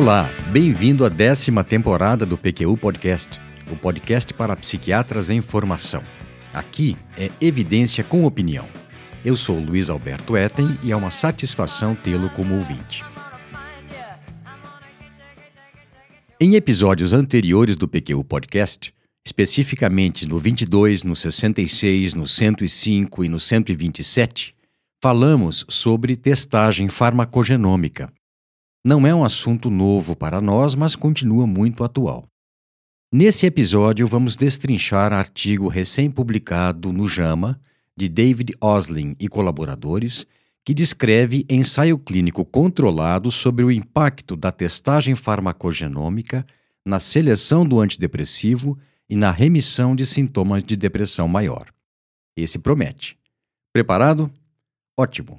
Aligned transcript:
Olá, 0.00 0.30
bem-vindo 0.50 1.04
à 1.04 1.10
décima 1.10 1.62
temporada 1.62 2.24
do 2.24 2.38
PQU 2.38 2.74
Podcast, 2.74 3.38
o 3.70 3.76
podcast 3.76 4.32
para 4.32 4.56
psiquiatras 4.56 5.28
em 5.28 5.42
formação. 5.42 6.02
Aqui 6.54 6.96
é 7.18 7.30
evidência 7.38 8.02
com 8.02 8.24
opinião. 8.24 8.66
Eu 9.22 9.36
sou 9.36 9.60
Luiz 9.60 9.90
Alberto 9.90 10.38
Etten 10.38 10.70
e 10.82 10.90
é 10.90 10.96
uma 10.96 11.10
satisfação 11.10 11.94
tê-lo 11.94 12.30
como 12.30 12.54
ouvinte. 12.54 13.04
Em 16.40 16.54
episódios 16.54 17.12
anteriores 17.12 17.76
do 17.76 17.86
PQU 17.86 18.24
Podcast, 18.24 18.94
especificamente 19.22 20.26
no 20.26 20.38
22, 20.38 21.04
no 21.04 21.14
66, 21.14 22.14
no 22.14 22.26
105 22.26 23.22
e 23.22 23.28
no 23.28 23.38
127, 23.38 24.54
falamos 25.02 25.66
sobre 25.68 26.16
testagem 26.16 26.88
farmacogenômica. 26.88 28.10
Não 28.84 29.06
é 29.06 29.14
um 29.14 29.22
assunto 29.22 29.68
novo 29.68 30.16
para 30.16 30.40
nós, 30.40 30.74
mas 30.74 30.96
continua 30.96 31.46
muito 31.46 31.84
atual. 31.84 32.24
Nesse 33.12 33.44
episódio, 33.44 34.06
vamos 34.06 34.36
destrinchar 34.36 35.12
artigo 35.12 35.68
recém-publicado 35.68 36.90
no 36.90 37.06
JAMA, 37.06 37.60
de 37.94 38.08
David 38.08 38.54
Oslin 38.58 39.14
e 39.20 39.28
colaboradores, 39.28 40.26
que 40.64 40.72
descreve 40.72 41.44
ensaio 41.50 41.98
clínico 41.98 42.42
controlado 42.42 43.30
sobre 43.30 43.64
o 43.64 43.70
impacto 43.70 44.34
da 44.34 44.50
testagem 44.50 45.14
farmacogenômica 45.14 46.46
na 46.86 46.98
seleção 46.98 47.66
do 47.66 47.80
antidepressivo 47.80 48.78
e 49.08 49.14
na 49.14 49.30
remissão 49.30 49.94
de 49.94 50.06
sintomas 50.06 50.64
de 50.64 50.74
depressão 50.74 51.28
maior. 51.28 51.66
Esse 52.34 52.58
promete. 52.58 53.18
Preparado? 53.72 54.30
Ótimo! 54.96 55.38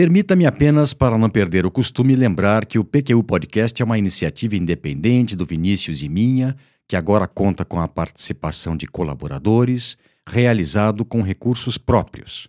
Permita-me 0.00 0.46
apenas, 0.46 0.94
para 0.94 1.18
não 1.18 1.28
perder 1.28 1.66
o 1.66 1.70
costume, 1.70 2.16
lembrar 2.16 2.64
que 2.64 2.78
o 2.78 2.84
PQU 2.84 3.22
Podcast 3.22 3.82
é 3.82 3.84
uma 3.84 3.98
iniciativa 3.98 4.56
independente 4.56 5.36
do 5.36 5.44
Vinícius 5.44 6.00
e 6.00 6.08
minha, 6.08 6.56
que 6.88 6.96
agora 6.96 7.28
conta 7.28 7.66
com 7.66 7.78
a 7.78 7.86
participação 7.86 8.74
de 8.74 8.86
colaboradores, 8.86 9.98
realizado 10.26 11.04
com 11.04 11.20
recursos 11.20 11.76
próprios. 11.76 12.48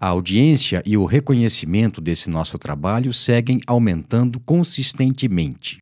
A 0.00 0.08
audiência 0.08 0.82
e 0.86 0.96
o 0.96 1.04
reconhecimento 1.04 2.00
desse 2.00 2.30
nosso 2.30 2.56
trabalho 2.58 3.12
seguem 3.12 3.60
aumentando 3.66 4.40
consistentemente. 4.40 5.76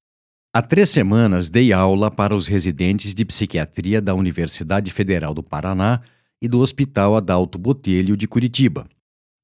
Há 0.52 0.62
três 0.62 0.90
semanas 0.90 1.48
dei 1.48 1.72
aula 1.72 2.10
para 2.10 2.34
os 2.34 2.48
residentes 2.48 3.14
de 3.14 3.24
psiquiatria 3.24 4.02
da 4.02 4.16
Universidade 4.16 4.90
Federal 4.90 5.32
do 5.32 5.44
Paraná 5.44 6.00
e 6.42 6.48
do 6.48 6.58
Hospital 6.58 7.14
Adalto 7.14 7.56
Botelho 7.56 8.16
de 8.16 8.26
Curitiba. 8.26 8.84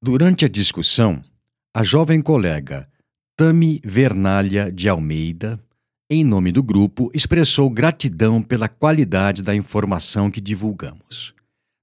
Durante 0.03 0.43
a 0.43 0.49
discussão, 0.49 1.23
a 1.73 1.83
jovem 1.83 2.19
colega 2.19 2.85
Tami 3.37 3.79
Vernalha 3.85 4.69
de 4.69 4.89
Almeida, 4.89 5.57
em 6.09 6.21
nome 6.21 6.51
do 6.51 6.61
grupo, 6.61 7.09
expressou 7.13 7.69
gratidão 7.69 8.43
pela 8.43 8.67
qualidade 8.67 9.41
da 9.41 9.55
informação 9.55 10.29
que 10.29 10.41
divulgamos. 10.41 11.33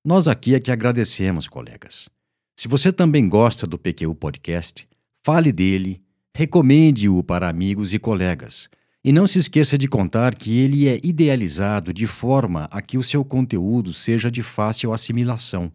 Nós 0.05 0.29
aqui 0.29 0.55
é 0.55 0.61
que 0.61 0.71
agradecemos, 0.71 1.49
colegas. 1.49 2.07
Se 2.55 2.69
você 2.69 2.93
também 2.93 3.27
gosta 3.31 3.67
do 3.67 3.79
PQU 3.79 4.15
Podcast, 4.15 4.87
fale 5.25 5.51
dele, 5.51 6.03
recomende-o 6.37 7.25
para 7.25 7.49
amigos 7.49 7.95
e 7.95 7.99
colegas. 7.99 8.69
E 9.03 9.11
não 9.11 9.27
se 9.27 9.39
esqueça 9.39 9.79
de 9.79 9.89
contar 9.89 10.35
que 10.35 10.59
ele 10.59 10.87
é 10.87 11.01
idealizado 11.03 11.95
de 11.95 12.07
forma 12.07 12.69
a 12.71 12.83
que 12.83 12.99
o 12.99 13.03
seu 13.03 13.25
conteúdo 13.25 13.95
seja 13.95 14.31
de 14.31 14.43
fácil 14.43 14.93
assimilação 14.93 15.73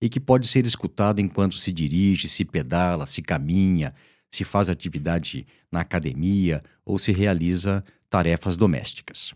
e 0.00 0.08
que 0.08 0.20
pode 0.20 0.46
ser 0.46 0.66
escutado 0.66 1.20
enquanto 1.20 1.56
se 1.56 1.72
dirige, 1.72 2.28
se 2.28 2.44
pedala, 2.44 3.06
se 3.06 3.22
caminha, 3.22 3.94
se 4.30 4.44
faz 4.44 4.68
atividade 4.68 5.46
na 5.70 5.80
academia 5.80 6.62
ou 6.84 6.98
se 6.98 7.12
realiza 7.12 7.84
tarefas 8.08 8.56
domésticas. 8.56 9.32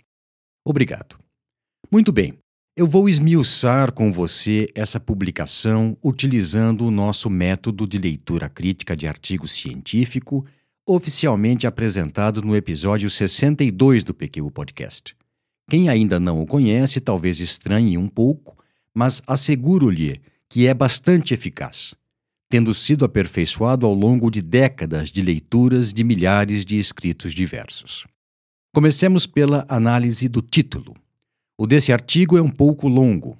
Obrigado. 0.65 1.19
Muito 1.91 2.13
bem, 2.13 2.39
eu 2.75 2.87
vou 2.87 3.09
esmiuçar 3.09 3.93
com 3.93 4.13
você 4.13 4.67
essa 4.75 4.99
publicação 4.99 5.97
utilizando 6.03 6.87
o 6.87 6.91
nosso 6.91 7.29
método 7.29 7.87
de 7.87 7.99
leitura 7.99 8.49
crítica 8.49 8.97
de 8.97 9.07
artigo 9.07 9.47
científico, 9.47 10.47
oficialmente 10.87 11.67
apresentado 11.67 12.41
no 12.41 12.57
episódio 12.57 13.11
62 13.11 14.05
do 14.05 14.15
PQ 14.15 14.51
Podcast. 14.51 15.15
Quem 15.69 15.89
ainda 15.89 16.19
não 16.19 16.41
o 16.41 16.47
conhece 16.47 17.01
talvez 17.01 17.41
estranhe 17.41 17.99
um 17.99 18.09
pouco, 18.09 18.57
mas 18.95 19.23
asseguro-lhe 19.27 20.21
que 20.53 20.67
é 20.67 20.75
bastante 20.75 21.33
eficaz, 21.33 21.95
tendo 22.51 22.75
sido 22.75 23.07
aperfeiçoado 23.07 23.87
ao 23.87 23.95
longo 23.95 24.31
de 24.31 24.43
décadas 24.43 25.09
de 25.09 25.23
leituras 25.23 25.95
de 25.95 26.05
milhares 26.05 26.63
de 26.63 26.79
escritos 26.79 27.33
diversos. 27.33 28.07
Comecemos 28.75 29.27
pela 29.27 29.65
análise 29.67 30.29
do 30.29 30.43
título. 30.43 30.93
O 31.57 31.67
desse 31.67 31.91
artigo 31.91 32.37
é 32.37 32.43
um 32.43 32.51
pouco 32.51 32.87
longo. 32.87 33.39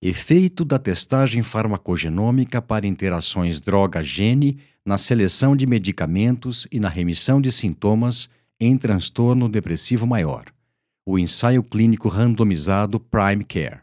Efeito 0.00 0.64
da 0.64 0.78
testagem 0.78 1.42
farmacogenômica 1.42 2.62
para 2.62 2.86
interações 2.86 3.60
droga-gene 3.60 4.60
na 4.82 4.96
seleção 4.96 5.54
de 5.54 5.66
medicamentos 5.66 6.66
e 6.72 6.80
na 6.80 6.88
remissão 6.88 7.38
de 7.38 7.52
sintomas 7.52 8.30
em 8.58 8.78
transtorno 8.78 9.46
depressivo 9.46 10.06
maior. 10.06 10.46
O 11.04 11.18
ensaio 11.18 11.62
clínico 11.62 12.08
randomizado 12.08 12.98
Prime 12.98 13.44
Care 13.44 13.82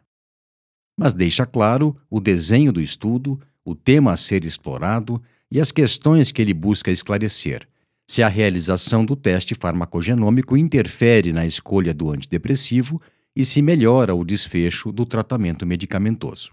mas 0.97 1.13
deixa 1.13 1.46
claro 1.46 1.96
o 2.09 2.19
desenho 2.19 2.74
do 2.74 2.81
estudo, 2.81 3.40
o 3.63 3.75
tema 3.75 4.13
a 4.13 4.18
ser 4.18 4.44
explorado 4.44 5.22
e 5.52 5.62
as 5.62 5.72
questões 5.72 6.31
que 6.31 6.41
ele 6.41 6.53
busca 6.53 6.90
esclarecer. 6.90 7.68
Se 8.09 8.24
a 8.24 8.28
realização 8.28 9.06
do 9.06 9.16
teste 9.16 9.53
farmacogenômico 9.53 10.57
interfere 10.57 11.31
na 11.31 11.46
escolha 11.46 11.94
do 11.94 12.12
antidepressivo 12.12 13.02
e 13.36 13.46
se 13.46 13.62
melhora 13.62 14.16
o 14.16 14.25
desfecho 14.25 14.91
do 14.91 15.06
tratamento 15.06 15.66
medicamentoso. 15.66 16.52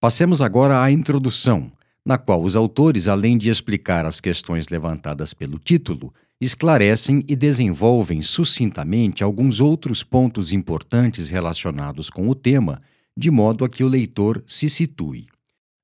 Passemos 0.00 0.40
agora 0.40 0.80
à 0.80 0.90
introdução, 0.90 1.72
na 2.04 2.16
qual 2.16 2.42
os 2.42 2.54
autores, 2.54 3.08
além 3.08 3.36
de 3.36 3.50
explicar 3.50 4.06
as 4.06 4.20
questões 4.20 4.68
levantadas 4.68 5.34
pelo 5.34 5.58
título, 5.58 6.14
esclarecem 6.40 7.24
e 7.26 7.34
desenvolvem 7.34 8.22
sucintamente 8.22 9.24
alguns 9.24 9.60
outros 9.60 10.02
pontos 10.02 10.52
importantes 10.52 11.28
relacionados 11.28 12.08
com 12.08 12.28
o 12.28 12.34
tema 12.34 12.80
de 13.20 13.30
modo 13.30 13.66
a 13.66 13.68
que 13.68 13.84
o 13.84 13.88
leitor 13.88 14.42
se 14.46 14.70
situe. 14.70 15.26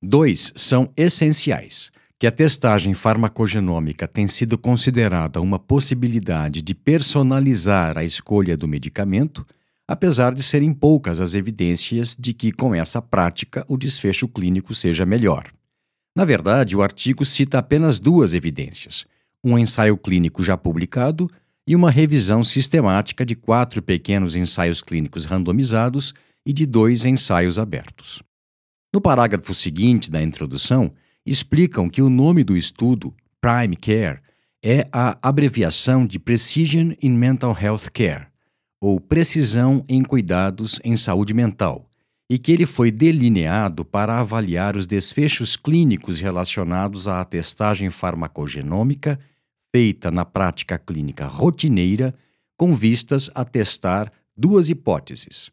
Dois 0.02 0.54
são 0.56 0.90
essenciais: 0.96 1.90
que 2.18 2.26
a 2.26 2.32
testagem 2.32 2.94
farmacogenômica 2.94 4.08
tem 4.08 4.26
sido 4.26 4.56
considerada 4.56 5.38
uma 5.38 5.58
possibilidade 5.58 6.62
de 6.62 6.74
personalizar 6.74 7.98
a 7.98 8.04
escolha 8.04 8.56
do 8.56 8.66
medicamento, 8.66 9.46
apesar 9.86 10.32
de 10.32 10.42
serem 10.42 10.72
poucas 10.72 11.20
as 11.20 11.34
evidências 11.34 12.16
de 12.18 12.32
que, 12.32 12.50
com 12.52 12.74
essa 12.74 13.02
prática, 13.02 13.66
o 13.68 13.76
desfecho 13.76 14.26
clínico 14.26 14.74
seja 14.74 15.04
melhor. 15.04 15.52
Na 16.16 16.24
verdade, 16.24 16.74
o 16.74 16.82
artigo 16.82 17.22
cita 17.26 17.58
apenas 17.58 18.00
duas 18.00 18.32
evidências: 18.32 19.04
um 19.44 19.58
ensaio 19.58 19.98
clínico 19.98 20.42
já 20.42 20.56
publicado 20.56 21.30
e 21.66 21.76
uma 21.76 21.90
revisão 21.90 22.42
sistemática 22.42 23.26
de 23.26 23.34
quatro 23.34 23.82
pequenos 23.82 24.34
ensaios 24.34 24.80
clínicos 24.80 25.26
randomizados 25.26 26.14
e 26.46 26.52
de 26.52 26.64
dois 26.64 27.04
ensaios 27.04 27.58
abertos. 27.58 28.22
No 28.94 29.00
parágrafo 29.00 29.52
seguinte 29.52 30.08
da 30.08 30.22
introdução, 30.22 30.92
explicam 31.26 31.88
que 31.90 32.00
o 32.00 32.08
nome 32.08 32.44
do 32.44 32.56
estudo, 32.56 33.12
Prime 33.40 33.76
Care, 33.76 34.20
é 34.64 34.88
a 34.92 35.18
abreviação 35.20 36.06
de 36.06 36.18
Precision 36.18 36.92
in 37.02 37.10
Mental 37.10 37.56
Health 37.60 37.90
Care, 37.92 38.28
ou 38.80 39.00
Precisão 39.00 39.84
em 39.88 40.02
Cuidados 40.02 40.80
em 40.84 40.96
Saúde 40.96 41.34
Mental, 41.34 41.90
e 42.30 42.38
que 42.38 42.52
ele 42.52 42.64
foi 42.64 42.90
delineado 42.90 43.84
para 43.84 44.18
avaliar 44.18 44.76
os 44.76 44.86
desfechos 44.86 45.56
clínicos 45.56 46.20
relacionados 46.20 47.08
à 47.08 47.24
testagem 47.24 47.90
farmacogenômica 47.90 49.18
feita 49.74 50.10
na 50.10 50.24
prática 50.24 50.78
clínica 50.78 51.26
rotineira 51.26 52.14
com 52.56 52.74
vistas 52.74 53.30
a 53.34 53.44
testar 53.44 54.10
duas 54.36 54.68
hipóteses. 54.68 55.50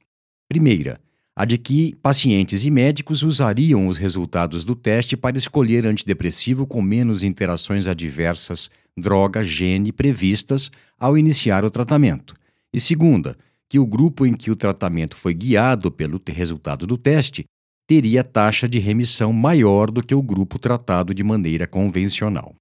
Primeira, 0.54 1.02
a 1.36 1.46
de 1.46 1.58
que 1.58 1.96
pacientes 1.96 2.64
e 2.64 2.70
médicos 2.70 3.24
usariam 3.24 3.88
os 3.88 3.98
resultados 3.98 4.64
do 4.64 4.76
teste 4.76 5.18
para 5.18 5.36
escolher 5.36 5.84
antidepressivo 5.84 6.68
com 6.68 6.80
menos 6.80 7.24
interações 7.24 7.88
adversas 7.88 8.70
droga-gene 8.96 9.92
previstas 9.92 10.70
ao 11.00 11.18
iniciar 11.18 11.66
o 11.66 11.72
tratamento. 11.72 12.36
E 12.72 12.80
segunda, 12.80 13.36
que 13.68 13.80
o 13.80 13.88
grupo 13.88 14.28
em 14.28 14.34
que 14.36 14.52
o 14.52 14.56
tratamento 14.56 15.16
foi 15.16 15.34
guiado 15.34 15.92
pelo 15.92 16.22
resultado 16.28 16.86
do 16.86 17.00
teste 17.00 17.46
teria 17.88 18.24
taxa 18.24 18.70
de 18.70 18.78
remissão 18.78 19.34
maior 19.34 19.90
do 19.90 20.04
que 20.04 20.14
o 20.14 20.22
grupo 20.22 20.60
tratado 20.60 21.16
de 21.16 21.24
maneira 21.24 21.66
convencional. 21.66 22.54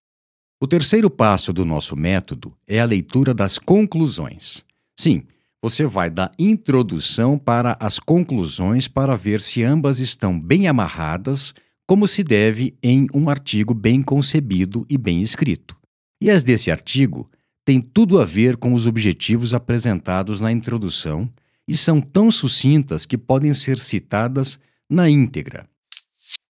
O 0.58 0.66
terceiro 0.66 1.10
passo 1.10 1.52
do 1.52 1.62
nosso 1.62 1.94
método 1.94 2.54
é 2.66 2.80
a 2.80 2.86
leitura 2.86 3.34
das 3.34 3.58
conclusões. 3.58 4.64
Sim, 4.98 5.24
você 5.62 5.86
vai 5.86 6.10
da 6.10 6.28
introdução 6.36 7.38
para 7.38 7.76
as 7.78 8.00
conclusões 8.00 8.88
para 8.88 9.14
ver 9.14 9.40
se 9.40 9.62
ambas 9.62 10.00
estão 10.00 10.38
bem 10.38 10.66
amarradas, 10.66 11.54
como 11.86 12.08
se 12.08 12.24
deve 12.24 12.76
em 12.82 13.06
um 13.14 13.30
artigo 13.30 13.72
bem 13.72 14.02
concebido 14.02 14.84
e 14.90 14.98
bem 14.98 15.22
escrito. 15.22 15.76
E 16.20 16.30
as 16.30 16.42
desse 16.42 16.68
artigo 16.70 17.30
têm 17.64 17.80
tudo 17.80 18.20
a 18.20 18.24
ver 18.24 18.56
com 18.56 18.74
os 18.74 18.88
objetivos 18.88 19.54
apresentados 19.54 20.40
na 20.40 20.50
introdução 20.50 21.30
e 21.68 21.76
são 21.76 22.00
tão 22.00 22.30
sucintas 22.32 23.06
que 23.06 23.16
podem 23.16 23.54
ser 23.54 23.78
citadas 23.78 24.58
na 24.90 25.08
íntegra. 25.08 25.64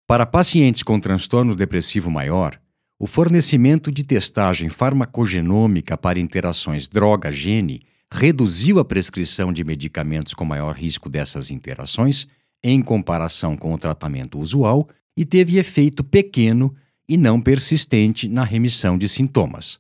Para 0.09 0.25
pacientes 0.25 0.82
com 0.82 0.99
transtorno 0.99 1.55
depressivo 1.55 2.11
maior, 2.11 2.59
o 2.99 3.06
fornecimento 3.06 3.91
de 3.91 4.05
testagem 4.05 4.70
farmacogenômica 4.70 5.99
para 5.99 6.19
interações 6.19 6.88
droga-gene 6.88 7.82
reduziu 8.12 8.79
a 8.79 8.85
prescrição 8.85 9.53
de 9.53 9.64
medicamentos 9.64 10.35
com 10.35 10.44
maior 10.44 10.76
risco 10.76 11.09
dessas 11.09 11.50
interações, 11.50 12.26
em 12.62 12.82
comparação 12.82 13.56
com 13.56 13.73
o 13.73 13.79
tratamento 13.79 14.38
usual, 14.38 14.88
e 15.17 15.25
teve 15.25 15.59
efeito 15.59 16.05
pequeno 16.05 16.73
e 17.09 17.17
não 17.17 17.41
persistente 17.41 18.29
na 18.29 18.44
remissão 18.44 18.99
de 18.99 19.09
sintomas. 19.09 19.79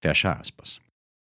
Fecha 0.00 0.32
aspas. 0.32 0.78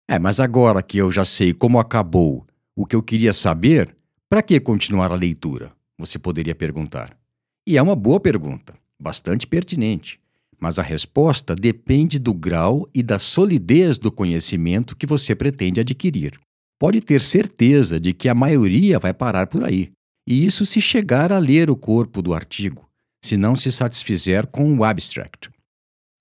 É, 0.07 0.19
mas 0.19 0.39
agora 0.39 0.83
que 0.83 0.97
eu 0.97 1.09
já 1.11 1.23
sei 1.23 1.53
como 1.53 1.79
acabou 1.79 2.45
o 2.75 2.85
que 2.85 2.95
eu 2.95 3.01
queria 3.01 3.33
saber, 3.33 3.95
para 4.29 4.41
que 4.41 4.59
continuar 4.59 5.11
a 5.11 5.15
leitura? 5.15 5.71
Você 5.97 6.19
poderia 6.19 6.53
perguntar. 6.53 7.17
E 7.65 7.77
é 7.77 7.81
uma 7.81 7.95
boa 7.95 8.19
pergunta, 8.19 8.73
bastante 8.99 9.47
pertinente 9.47 10.20
mas 10.61 10.77
a 10.77 10.83
resposta 10.83 11.55
depende 11.55 12.19
do 12.19 12.33
grau 12.33 12.87
e 12.93 13.01
da 13.01 13.17
solidez 13.17 13.97
do 13.97 14.11
conhecimento 14.11 14.95
que 14.95 15.07
você 15.07 15.33
pretende 15.33 15.79
adquirir. 15.79 16.39
Pode 16.79 17.01
ter 17.01 17.21
certeza 17.21 17.99
de 17.99 18.13
que 18.13 18.29
a 18.29 18.35
maioria 18.35 18.99
vai 18.99 19.13
parar 19.13 19.47
por 19.47 19.63
aí, 19.63 19.91
e 20.27 20.45
isso 20.45 20.65
se 20.65 20.79
chegar 20.79 21.31
a 21.31 21.39
ler 21.39 21.69
o 21.71 21.75
corpo 21.75 22.21
do 22.21 22.33
artigo, 22.33 22.87
se 23.25 23.35
não 23.35 23.55
se 23.55 23.71
satisfizer 23.71 24.45
com 24.47 24.77
o 24.77 24.83
abstract. 24.83 25.49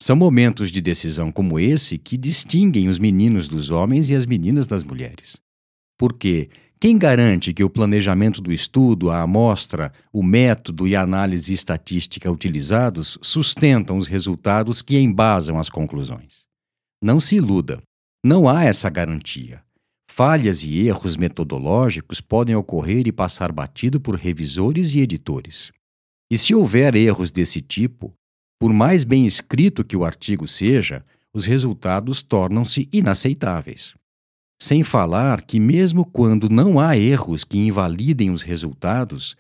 São 0.03 0.17
momentos 0.17 0.73
de 0.73 0.81
decisão 0.81 1.31
como 1.31 1.59
esse 1.59 1.99
que 1.99 2.17
distinguem 2.17 2.89
os 2.89 2.99
meninos 2.99 3.47
dos 3.47 3.69
homens 3.69 4.09
e 4.09 4.15
as 4.15 4.25
meninas 4.25 4.67
das 4.67 4.83
mulheres. 4.83 5.37
Porque 5.99 6.49
quem 6.82 6.97
garante 6.97 7.53
que 7.53 7.62
o 7.62 7.69
planejamento 7.69 8.41
do 8.41 8.50
estudo, 8.50 9.11
a 9.11 9.21
amostra, 9.21 9.93
o 10.11 10.23
método 10.23 10.88
e 10.88 10.97
a 10.97 11.03
análise 11.03 11.53
estatística 11.53 12.32
utilizados 12.32 13.19
sustentam 13.21 13.99
os 13.99 14.06
resultados 14.06 14.81
que 14.81 14.99
embasam 14.99 15.59
as 15.59 15.69
conclusões? 15.69 16.47
Não 17.03 17.21
se 17.21 17.37
iluda, 17.37 17.82
não 18.25 18.49
há 18.49 18.65
essa 18.65 18.88
garantia. 18.88 19.62
Falhas 20.11 20.62
e 20.62 20.87
erros 20.87 21.19
metodológicos 21.19 22.23
podem 22.23 22.56
ocorrer 22.56 23.06
e 23.06 23.12
passar 23.12 23.53
batido 23.53 24.00
por 24.00 24.15
revisores 24.15 24.94
e 24.94 25.00
editores. 25.00 25.71
E 26.31 26.38
se 26.38 26.55
houver 26.55 26.94
erros 26.94 27.31
desse 27.31 27.61
tipo, 27.61 28.15
por 28.59 28.73
mais 28.73 29.05
bem 29.05 29.27
escrito 29.27 29.85
que 29.85 29.97
o 29.97 30.05
artigo 30.05 30.49
seja, 30.49 31.05
os 31.31 31.44
resultados 31.44 32.23
tornam-se 32.23 32.88
inaceitáveis. 32.91 33.94
Sem 34.62 34.83
falar 34.83 35.43
que, 35.43 35.59
mesmo 35.59 36.05
quando 36.05 36.51
não 36.51 36.79
há 36.79 36.97
erros 36.97 37.45
que 37.45 37.59
invalidem 37.59 38.31
os 38.31 38.43
resultados, 38.43 39.35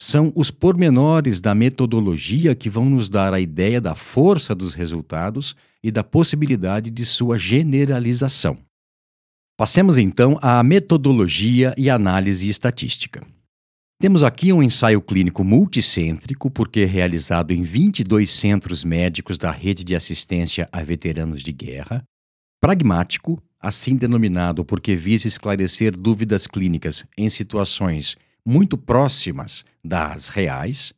são 0.00 0.30
os 0.36 0.50
pormenores 0.50 1.40
da 1.40 1.54
metodologia 1.54 2.54
que 2.54 2.68
vão 2.68 2.90
nos 2.90 3.08
dar 3.08 3.32
a 3.32 3.40
ideia 3.40 3.80
da 3.80 3.94
força 3.94 4.54
dos 4.54 4.74
resultados 4.74 5.56
e 5.82 5.90
da 5.90 6.04
possibilidade 6.04 6.90
de 6.90 7.06
sua 7.06 7.38
generalização. 7.38 8.58
Passemos 9.56 9.96
então 9.96 10.38
à 10.42 10.62
metodologia 10.62 11.74
e 11.78 11.88
análise 11.88 12.46
estatística. 12.46 13.26
Temos 13.98 14.22
aqui 14.22 14.52
um 14.52 14.62
ensaio 14.62 15.00
clínico 15.00 15.42
multicêntrico, 15.42 16.50
porque 16.50 16.84
realizado 16.84 17.52
em 17.52 17.62
22 17.62 18.30
centros 18.30 18.84
médicos 18.84 19.38
da 19.38 19.50
rede 19.50 19.82
de 19.82 19.96
assistência 19.96 20.68
a 20.70 20.82
veteranos 20.82 21.42
de 21.42 21.52
guerra, 21.52 22.04
pragmático, 22.60 23.42
assim 23.66 23.96
denominado 23.96 24.64
porque 24.64 24.94
visa 24.94 25.26
esclarecer 25.26 25.96
dúvidas 25.96 26.46
clínicas 26.46 27.04
em 27.18 27.28
situações 27.28 28.16
muito 28.46 28.78
próximas 28.78 29.64
das 29.84 30.28
reais, 30.28 30.92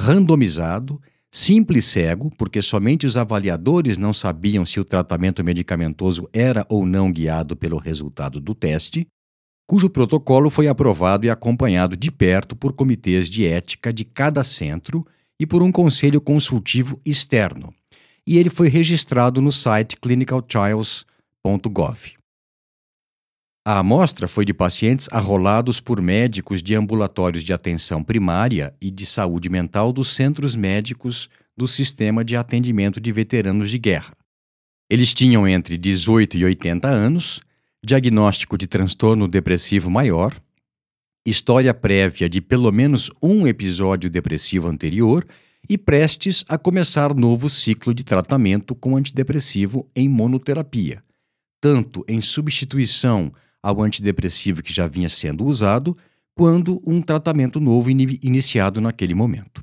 randomizado, 0.00 0.98
simples 1.30 1.84
cego, 1.84 2.30
porque 2.38 2.62
somente 2.62 3.04
os 3.04 3.18
avaliadores 3.18 3.98
não 3.98 4.14
sabiam 4.14 4.64
se 4.64 4.80
o 4.80 4.84
tratamento 4.84 5.44
medicamentoso 5.44 6.26
era 6.32 6.64
ou 6.70 6.86
não 6.86 7.12
guiado 7.12 7.54
pelo 7.54 7.76
resultado 7.76 8.40
do 8.40 8.54
teste, 8.54 9.06
cujo 9.66 9.90
protocolo 9.90 10.48
foi 10.48 10.66
aprovado 10.66 11.26
e 11.26 11.30
acompanhado 11.30 11.94
de 11.94 12.10
perto 12.10 12.56
por 12.56 12.72
comitês 12.72 13.28
de 13.28 13.44
ética 13.44 13.92
de 13.92 14.06
cada 14.06 14.42
centro 14.42 15.06
e 15.38 15.46
por 15.46 15.62
um 15.62 15.70
conselho 15.70 16.22
consultivo 16.22 16.98
externo. 17.04 17.70
E 18.26 18.38
ele 18.38 18.48
foi 18.48 18.70
registrado 18.70 19.42
no 19.42 19.52
site 19.52 19.94
clinicaltrials.com 21.44 22.18
a 23.68 23.80
amostra 23.80 24.26
foi 24.26 24.46
de 24.46 24.54
pacientes 24.54 25.10
arrolados 25.12 25.78
por 25.78 26.00
médicos 26.00 26.62
de 26.62 26.74
ambulatórios 26.74 27.44
de 27.44 27.52
atenção 27.52 28.02
primária 28.02 28.74
e 28.80 28.90
de 28.90 29.04
saúde 29.04 29.50
mental 29.50 29.92
dos 29.92 30.14
centros 30.14 30.56
médicos 30.56 31.28
do 31.54 31.68
Sistema 31.68 32.24
de 32.24 32.34
Atendimento 32.34 32.98
de 32.98 33.12
Veteranos 33.12 33.70
de 33.70 33.78
Guerra. 33.78 34.16
Eles 34.88 35.12
tinham 35.12 35.46
entre 35.46 35.76
18 35.76 36.38
e 36.38 36.46
80 36.46 36.88
anos, 36.88 37.42
diagnóstico 37.84 38.56
de 38.56 38.66
transtorno 38.66 39.28
depressivo 39.28 39.90
maior, 39.90 40.34
história 41.26 41.74
prévia 41.74 42.26
de 42.26 42.40
pelo 42.40 42.72
menos 42.72 43.10
um 43.22 43.46
episódio 43.46 44.08
depressivo 44.08 44.66
anterior 44.66 45.26
e 45.68 45.76
prestes 45.76 46.42
a 46.48 46.56
começar 46.56 47.14
novo 47.14 47.50
ciclo 47.50 47.92
de 47.92 48.02
tratamento 48.02 48.74
com 48.74 48.96
antidepressivo 48.96 49.86
em 49.94 50.08
monoterapia 50.08 51.02
tanto 51.60 52.04
em 52.08 52.20
substituição 52.20 53.32
ao 53.62 53.82
antidepressivo 53.82 54.62
que 54.62 54.72
já 54.72 54.86
vinha 54.86 55.08
sendo 55.08 55.44
usado, 55.44 55.96
quando 56.34 56.80
um 56.86 57.02
tratamento 57.02 57.58
novo 57.58 57.90
in 57.90 58.18
iniciado 58.22 58.80
naquele 58.80 59.14
momento. 59.14 59.60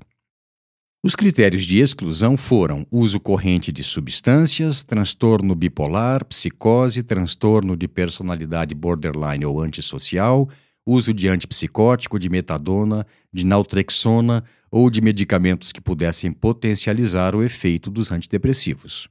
Os 1.05 1.15
critérios 1.15 1.65
de 1.65 1.77
exclusão 1.77 2.35
foram 2.35 2.85
uso 2.91 3.19
corrente 3.19 3.71
de 3.71 3.83
substâncias, 3.83 4.81
transtorno 4.81 5.53
bipolar, 5.53 6.25
psicose, 6.25 7.03
transtorno 7.03 7.77
de 7.77 7.87
personalidade 7.87 8.73
borderline 8.73 9.45
ou 9.45 9.61
antissocial, 9.61 10.49
uso 10.85 11.13
de 11.13 11.27
antipsicótico, 11.27 12.19
de 12.19 12.27
metadona, 12.27 13.05
de 13.31 13.45
naltrexona 13.45 14.43
ou 14.71 14.89
de 14.89 14.99
medicamentos 14.99 15.71
que 15.71 15.79
pudessem 15.79 16.31
potencializar 16.31 17.35
o 17.35 17.43
efeito 17.43 17.89
dos 17.89 18.11
antidepressivos. 18.11 19.07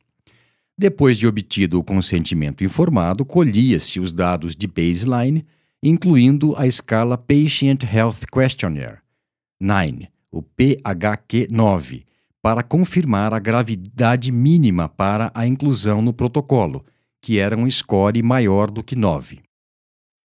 Depois 0.76 1.16
de 1.16 1.26
obtido 1.26 1.78
o 1.78 1.84
consentimento 1.84 2.64
informado, 2.64 3.24
colhia-se 3.24 4.00
os 4.00 4.12
dados 4.12 4.56
de 4.56 4.66
baseline, 4.66 5.46
incluindo 5.80 6.56
a 6.56 6.66
escala 6.66 7.16
Patient 7.16 7.84
Health 7.84 8.26
Questionnaire 8.32 8.98
9, 9.60 10.08
o 10.32 10.42
PHQ-9, 10.42 12.04
para 12.42 12.64
confirmar 12.64 13.32
a 13.32 13.38
gravidade 13.38 14.32
mínima 14.32 14.88
para 14.88 15.30
a 15.32 15.46
inclusão 15.46 16.02
no 16.02 16.12
protocolo, 16.12 16.84
que 17.22 17.38
era 17.38 17.56
um 17.56 17.70
score 17.70 18.20
maior 18.20 18.68
do 18.68 18.82
que 18.82 18.96
9. 18.96 19.38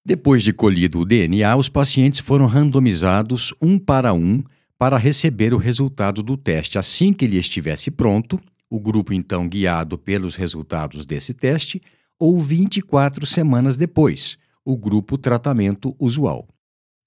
Depois 0.06 0.44
de 0.44 0.54
colhido 0.54 1.00
o 1.00 1.06
DNA, 1.06 1.56
os 1.56 1.70
pacientes 1.70 2.20
foram 2.20 2.46
randomizados 2.46 3.52
um 3.60 3.80
para 3.80 4.14
um 4.14 4.44
para 4.78 4.96
receber 4.96 5.56
o 5.56 5.58
resultado 5.58 6.22
do 6.22 6.38
teste 6.38 6.78
assim 6.78 7.12
que 7.12 7.26
ele 7.26 7.38
estivesse 7.38 7.90
pronto 7.90 8.38
o 8.70 8.80
grupo 8.80 9.14
então 9.14 9.48
guiado 9.48 9.98
pelos 9.98 10.36
resultados 10.36 11.06
desse 11.06 11.34
teste, 11.34 11.82
ou 12.20 12.40
24 12.40 13.26
semanas 13.26 13.76
depois, 13.76 14.38
o 14.64 14.78
grupo 14.78 15.18
tratamento 15.18 15.96
usual. 16.00 16.48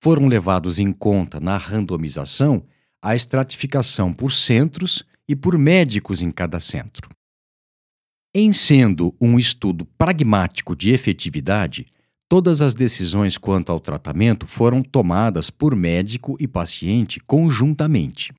Foram 0.03 0.29
levados 0.29 0.79
em 0.79 0.93
conta 0.93 1.41
na 1.41 1.57
randomização 1.57 2.65
a 3.03 3.17
estratificação 3.17 4.13
por 4.13 4.33
centros 4.33 5.05
e 5.29 5.35
por 5.35 5.59
médicos 5.59 6.23
em 6.23 6.31
cada 6.31 6.61
centro. 6.61 7.09
Em 8.35 8.53
sendo 8.53 9.15
um 9.21 9.39
estudo 9.39 9.85
pragmático 9.85 10.77
de 10.77 10.93
efetividade, 10.93 11.87
todas 12.29 12.61
as 12.61 12.75
decisões 12.75 13.39
quanto 13.39 13.73
ao 13.73 13.81
tratamento 13.81 14.47
foram 14.47 14.83
tomadas 14.83 15.51
por 15.51 15.75
médico 15.75 16.37
e 16.39 16.47
paciente 16.47 17.21
conjuntamente. 17.21 18.33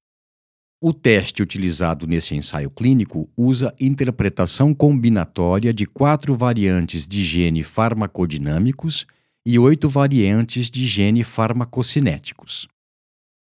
O 0.81 0.93
teste 0.93 1.43
utilizado 1.43 2.07
nesse 2.07 2.35
ensaio 2.35 2.69
clínico 2.69 3.29
usa 3.35 3.75
interpretação 3.77 4.73
combinatória 4.73 5.73
de 5.73 5.85
quatro 5.85 6.33
variantes 6.33 7.05
de 7.05 7.21
gene 7.25 7.63
farmacodinâmicos 7.63 9.05
e 9.45 9.59
oito 9.59 9.89
variantes 9.89 10.69
de 10.69 10.87
gene 10.87 11.21
farmacocinéticos. 11.21 12.65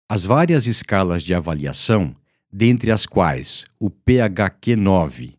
As 0.08 0.24
várias 0.24 0.66
escalas 0.66 1.22
de 1.22 1.34
avaliação, 1.34 2.14
dentre 2.50 2.90
as 2.90 3.04
quais 3.04 3.66
o 3.78 3.90
PHQ-9 3.90 5.34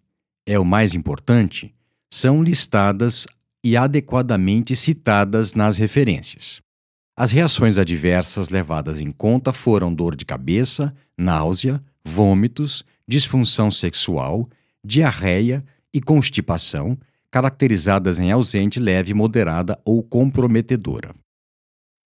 é 0.45 0.59
o 0.59 0.65
mais 0.65 0.93
importante, 0.93 1.73
são 2.13 2.43
listadas 2.43 3.25
e 3.63 3.75
adequadamente 3.75 4.75
citadas 4.75 5.55
nas 5.55 5.77
referências. 5.77 6.61
As 7.17 7.31
reações 7.31 7.79
adversas 7.79 8.49
levadas 8.49 9.01
em 9.01 9.09
conta 9.09 9.51
foram 9.51 9.91
dor 9.91 10.15
de 10.15 10.23
cabeça, 10.23 10.93
náusea, 11.17 11.83
vômitos, 12.07 12.85
disfunção 13.05 13.69
sexual, 13.69 14.49
diarreia 14.83 15.63
e 15.93 15.99
constipação, 15.99 16.97
caracterizadas 17.29 18.17
em 18.17 18.31
ausente, 18.31 18.79
leve, 18.79 19.13
moderada 19.13 19.77
ou 19.83 20.01
comprometedora. 20.01 21.13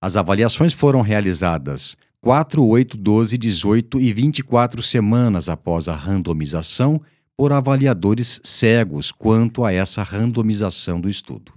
As 0.01 0.17
avaliações 0.17 0.74
foram 0.74 1.01
realizadas 1.01 1.96
4, 2.22 2.65
8, 2.65 2.98
12, 2.98 3.38
18 3.38 4.01
e 4.01 4.12
24 4.12 4.81
semanas 4.81 5.48
após 5.48 5.88
a 5.88 5.96
randomização 5.96 7.00
por 7.38 7.53
avaliadores 7.53 8.41
cegos 8.43 9.12
quanto 9.12 9.63
a 9.63 9.72
essa 9.72 10.01
randomização 10.01 11.00
do 11.00 11.10
estudo. 11.10 11.53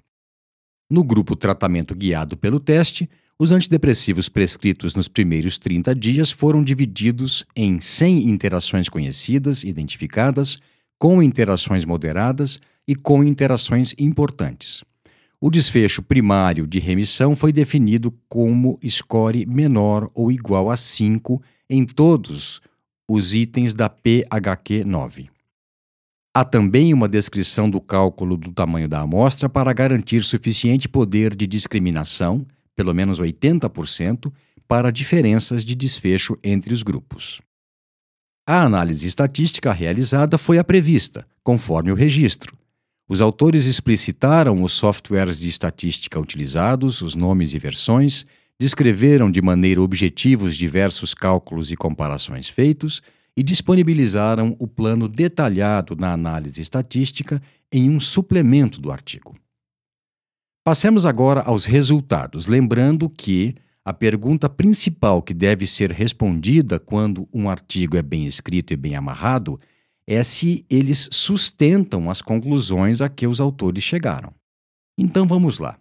No 0.91 1.03
grupo 1.03 1.35
tratamento 1.35 1.95
guiado 1.95 2.37
pelo 2.37 2.61
teste, 2.61 3.09
os 3.39 3.51
antidepressivos 3.51 4.29
prescritos 4.29 4.95
nos 4.95 5.09
primeiros 5.09 5.59
30 5.59 5.95
dias 5.95 6.31
foram 6.31 6.63
divididos 6.63 7.45
em 7.57 7.81
100 7.81 8.31
interações 8.31 8.89
conhecidas, 8.89 9.65
identificadas, 9.65 10.59
com 10.99 11.23
interações 11.23 11.85
moderadas 11.85 12.61
e 12.87 12.95
com 12.95 13.25
interações 13.25 13.93
importantes. 13.99 14.85
O 15.41 15.51
desfecho 15.51 16.01
primário 16.01 16.67
de 16.67 16.79
remissão 16.79 17.35
foi 17.35 17.53
definido 17.53 18.15
como 18.29 18.79
score 18.89 19.45
menor 19.45 20.11
ou 20.15 20.31
igual 20.31 20.71
a 20.71 20.77
5 20.77 21.43
em 21.69 21.85
todos 21.85 22.63
os 23.09 23.35
itens 23.35 23.75
da 23.75 23.91
PHQ 23.91 24.85
9. 24.85 25.29
Há 26.33 26.45
também 26.45 26.95
uma 26.95 27.09
descrição 27.09 27.69
do 27.69 27.81
cálculo 27.81 28.37
do 28.37 28.53
tamanho 28.53 28.89
da 28.89 29.01
amostra 29.01 29.49
para 29.49 29.73
garantir 29.73 30.23
suficiente 30.23 30.89
poder 30.89 31.35
de 31.35 31.47
discriminação, 31.47 32.47
pelo 32.75 32.95
menos 32.95 33.21
80%, 33.21 34.33
para 34.67 34.91
diferenças 34.91 35.65
de 35.65 35.75
desfecho 35.75 36.39
entre 36.43 36.73
os 36.73 36.83
grupos. 36.83 37.41
A 38.47 38.63
análise 38.63 39.07
estatística 39.07 39.73
realizada 39.73 40.37
foi 40.39 40.59
a 40.59 40.65
prevista, 40.65 41.27
conforme 41.43 41.93
o 41.93 41.95
registro, 41.95 42.57
os 43.07 43.21
autores 43.21 43.67
explicitaram 43.67 44.63
os 44.63 44.73
softwares 44.73 45.39
de 45.39 45.49
estatística 45.49 46.19
utilizados, 46.19 47.03
os 47.03 47.15
nomes 47.15 47.53
e 47.53 47.59
versões, 47.59 48.25
descreveram 48.59 49.31
de 49.31 49.43
maneira 49.43 49.83
objetiva 49.83 50.45
os 50.45 50.57
diversos 50.57 51.13
cálculos 51.13 51.71
e 51.71 51.77
comparações 51.77 52.49
feitos 52.49 53.03
e 53.37 53.43
disponibilizaram 53.43 54.57
o 54.59 54.67
plano 54.67 55.07
detalhado 55.07 55.95
na 55.97 56.13
análise 56.13 56.63
estatística 56.63 57.43
em 57.71 57.91
um 57.91 58.01
suplemento 58.01 58.81
do 58.81 58.91
artigo. 58.91 59.35
Passemos 60.65 61.05
agora 61.05 61.43
aos 61.43 61.67
resultados, 61.67 62.47
lembrando 62.47 63.11
que 63.11 63.55
a 63.85 63.93
pergunta 63.93 64.49
principal 64.49 65.21
que 65.21 65.35
deve 65.35 65.67
ser 65.67 65.93
respondida 65.93 66.81
quando 66.81 67.29
um 67.35 67.51
artigo 67.51 67.99
é 67.99 68.03
bem 68.03 68.25
escrito 68.27 68.73
e 68.73 68.77
bem 68.77 68.97
amarrado 68.97 69.61
é 70.07 70.23
se 70.23 70.65
eles 70.71 71.07
sustentam 71.13 72.11
as 72.11 72.23
conclusões 72.23 73.03
a 73.03 73.11
que 73.11 73.27
os 73.27 73.41
autores 73.41 73.85
chegaram. 73.85 74.33
Então 74.97 75.27
vamos 75.27 75.59
lá. 75.59 75.79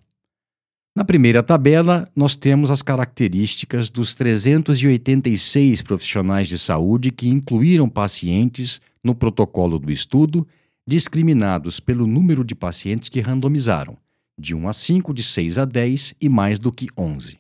Na 0.94 1.06
primeira 1.06 1.42
tabela, 1.42 2.06
nós 2.14 2.36
temos 2.36 2.70
as 2.70 2.82
características 2.82 3.90
dos 3.90 4.14
386 4.14 5.82
profissionais 5.82 6.50
de 6.50 6.60
saúde 6.60 7.10
que 7.10 7.30
incluíram 7.30 7.88
pacientes 7.88 8.82
no 9.02 9.16
protocolo 9.16 9.80
do 9.80 9.90
estudo, 9.90 10.46
discriminados 10.86 11.80
pelo 11.80 12.06
número 12.06 12.44
de 12.44 12.54
pacientes 12.54 13.08
que 13.08 13.22
randomizaram, 13.22 13.98
de 14.38 14.56
1 14.56 14.68
a 14.68 14.74
5, 14.74 15.14
de 15.14 15.24
6 15.24 15.58
a 15.58 15.66
10 15.66 16.16
e 16.20 16.30
mais 16.30 16.60
do 16.60 16.72
que 16.72 16.88
11. 16.98 17.38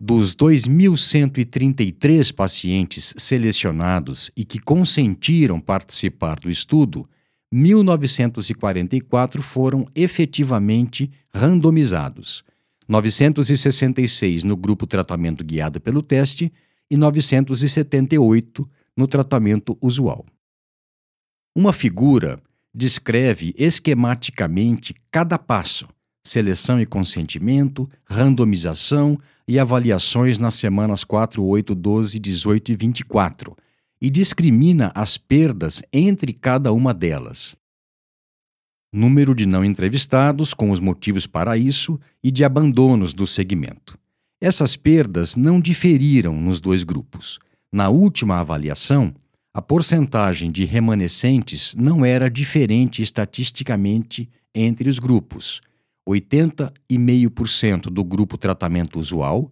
Dos 0.00 0.34
2.133 0.34 2.34
pacientes 2.34 3.14
selecionados 3.16 4.30
e 4.36 4.44
que 4.44 4.58
consentiram 4.58 5.60
participar 5.60 6.38
do 6.40 6.50
estudo, 6.50 7.08
1.944 7.54 9.40
foram 9.40 9.86
efetivamente 9.94 11.10
randomizados, 11.32 12.44
966 12.88 14.42
no 14.42 14.56
grupo 14.56 14.86
tratamento 14.86 15.44
guiado 15.44 15.80
pelo 15.80 16.02
teste 16.02 16.52
e 16.90 16.96
978 16.96 18.68
no 18.96 19.06
tratamento 19.06 19.78
usual. 19.80 20.26
Uma 21.56 21.72
figura 21.72 22.42
descreve 22.74 23.54
esquematicamente 23.56 24.94
cada 25.10 25.38
passo 25.38 25.86
seleção 26.24 26.80
e 26.80 26.86
consentimento, 26.86 27.88
randomização 28.06 29.18
e 29.46 29.58
avaliações 29.58 30.38
nas 30.38 30.54
semanas 30.54 31.04
4, 31.04 31.44
8, 31.44 31.74
12, 31.74 32.18
18 32.18 32.72
e 32.72 32.76
24, 32.76 33.56
e 34.00 34.08
discrimina 34.08 34.90
as 34.94 35.18
perdas 35.18 35.82
entre 35.92 36.32
cada 36.32 36.72
uma 36.72 36.94
delas. 36.94 37.54
Número 38.92 39.34
de 39.34 39.44
não 39.44 39.64
entrevistados, 39.64 40.54
com 40.54 40.70
os 40.70 40.80
motivos 40.80 41.26
para 41.26 41.58
isso, 41.58 42.00
e 42.22 42.30
de 42.30 42.44
abandonos 42.44 43.12
do 43.12 43.26
segmento. 43.26 43.98
Essas 44.40 44.76
perdas 44.76 45.36
não 45.36 45.60
diferiram 45.60 46.40
nos 46.40 46.60
dois 46.60 46.84
grupos. 46.84 47.38
Na 47.72 47.88
última 47.88 48.38
avaliação, 48.38 49.12
a 49.54 49.62
porcentagem 49.62 50.50
de 50.50 50.64
remanescentes 50.64 51.76
não 51.76 52.04
era 52.04 52.28
diferente 52.28 53.00
estatisticamente 53.00 54.28
entre 54.52 54.90
os 54.90 54.98
grupos 54.98 55.60
80,5% 56.06 57.84
do 57.84 58.04
grupo 58.04 58.36
tratamento 58.36 58.98
usual, 58.98 59.50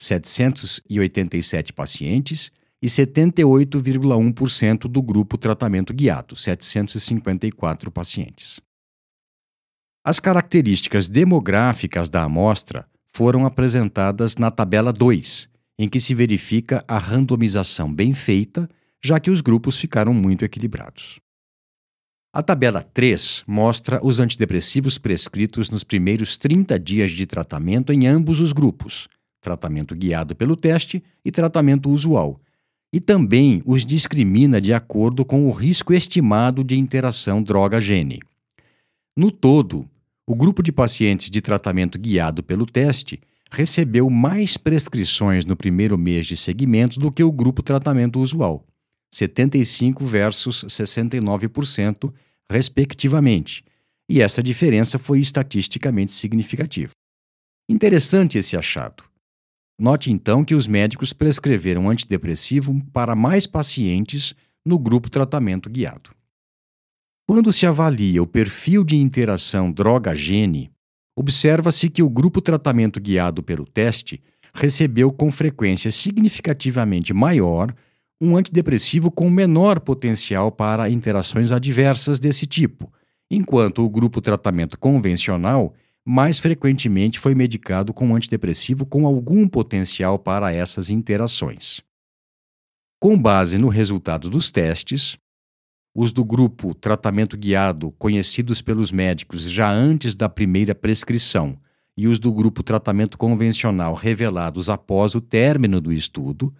787 0.00 1.72
pacientes, 1.72 2.50
e 2.82 2.86
78,1% 2.86 4.88
do 4.88 5.02
grupo 5.02 5.36
tratamento 5.36 5.92
guiado, 5.92 6.34
754 6.34 7.90
pacientes. 7.90 8.58
As 10.02 10.18
características 10.18 11.08
demográficas 11.08 12.08
da 12.08 12.22
amostra 12.22 12.88
foram 13.06 13.44
apresentadas 13.44 14.36
na 14.36 14.50
tabela 14.50 14.94
2, 14.94 15.46
em 15.80 15.88
que 15.88 15.98
se 15.98 16.14
verifica 16.14 16.84
a 16.86 16.98
randomização 16.98 17.90
bem 17.90 18.12
feita, 18.12 18.68
já 19.02 19.18
que 19.18 19.30
os 19.30 19.40
grupos 19.40 19.78
ficaram 19.78 20.12
muito 20.12 20.44
equilibrados. 20.44 21.18
A 22.34 22.42
tabela 22.42 22.82
3 22.82 23.44
mostra 23.46 23.98
os 24.04 24.20
antidepressivos 24.20 24.98
prescritos 24.98 25.70
nos 25.70 25.82
primeiros 25.82 26.36
30 26.36 26.78
dias 26.78 27.10
de 27.12 27.24
tratamento 27.24 27.94
em 27.94 28.06
ambos 28.06 28.40
os 28.40 28.52
grupos, 28.52 29.08
tratamento 29.40 29.94
guiado 29.94 30.36
pelo 30.36 30.54
teste 30.54 31.02
e 31.24 31.32
tratamento 31.32 31.88
usual, 31.88 32.38
e 32.92 33.00
também 33.00 33.62
os 33.64 33.86
discrimina 33.86 34.60
de 34.60 34.74
acordo 34.74 35.24
com 35.24 35.48
o 35.48 35.50
risco 35.50 35.94
estimado 35.94 36.62
de 36.62 36.78
interação 36.78 37.42
droga-gene. 37.42 38.20
No 39.16 39.30
todo, 39.30 39.88
o 40.26 40.34
grupo 40.34 40.62
de 40.62 40.72
pacientes 40.72 41.30
de 41.30 41.40
tratamento 41.40 41.98
guiado 41.98 42.42
pelo 42.42 42.66
teste 42.66 43.18
recebeu 43.50 44.08
mais 44.08 44.56
prescrições 44.56 45.44
no 45.44 45.56
primeiro 45.56 45.98
mês 45.98 46.26
de 46.26 46.36
segmento 46.36 47.00
do 47.00 47.10
que 47.10 47.24
o 47.24 47.32
grupo 47.32 47.62
tratamento 47.62 48.20
usual. 48.20 48.64
75% 49.12 50.04
versus 50.04 50.64
69%, 50.64 52.12
respectivamente, 52.50 53.64
e 54.08 54.20
essa 54.20 54.42
diferença 54.42 54.98
foi 54.98 55.20
estatisticamente 55.20 56.12
significativa. 56.12 56.92
Interessante 57.68 58.38
esse 58.38 58.56
achado. 58.56 59.04
Note 59.78 60.12
então 60.12 60.44
que 60.44 60.54
os 60.54 60.66
médicos 60.66 61.12
prescreveram 61.12 61.88
antidepressivo 61.88 62.80
para 62.92 63.14
mais 63.14 63.46
pacientes 63.46 64.34
no 64.64 64.78
grupo 64.78 65.08
tratamento 65.08 65.70
guiado. 65.70 66.10
Quando 67.26 67.52
se 67.52 67.64
avalia 67.64 68.22
o 68.22 68.26
perfil 68.26 68.84
de 68.84 68.96
interação 68.96 69.72
droga-gene, 69.72 70.70
observa-se 71.16 71.88
que 71.88 72.02
o 72.02 72.10
grupo 72.10 72.40
tratamento 72.40 73.00
guiado 73.00 73.42
pelo 73.42 73.64
teste 73.64 74.22
recebeu 74.54 75.12
com 75.12 75.30
frequência 75.30 75.90
significativamente 75.90 77.12
maior 77.12 77.74
um 78.20 78.36
antidepressivo 78.36 79.10
com 79.10 79.30
menor 79.30 79.80
potencial 79.80 80.52
para 80.52 80.90
interações 80.90 81.52
adversas 81.52 82.20
desse 82.20 82.46
tipo, 82.46 82.92
enquanto 83.30 83.84
o 83.84 83.88
grupo 83.88 84.20
tratamento 84.20 84.78
convencional 84.78 85.74
mais 86.04 86.38
frequentemente 86.38 87.18
foi 87.18 87.34
medicado 87.34 87.94
com 87.94 88.14
antidepressivo 88.14 88.84
com 88.84 89.06
algum 89.06 89.46
potencial 89.46 90.18
para 90.18 90.52
essas 90.52 90.90
interações. 90.90 91.80
Com 92.98 93.20
base 93.20 93.56
no 93.56 93.68
resultado 93.68 94.28
dos 94.28 94.50
testes, 94.50 95.16
os 95.94 96.12
do 96.12 96.24
grupo 96.24 96.74
tratamento 96.74 97.36
guiado, 97.36 97.92
conhecidos 97.98 98.62
pelos 98.62 98.92
médicos 98.92 99.50
já 99.50 99.70
antes 99.70 100.14
da 100.14 100.28
primeira 100.28 100.74
prescrição, 100.74 101.58
e 101.96 102.06
os 102.06 102.18
do 102.18 102.32
grupo 102.32 102.62
tratamento 102.62 103.18
convencional 103.18 103.94
revelados 103.94 104.68
após 104.68 105.14
o 105.14 105.20
término 105.20 105.80
do 105.80 105.92
estudo, 105.92 106.54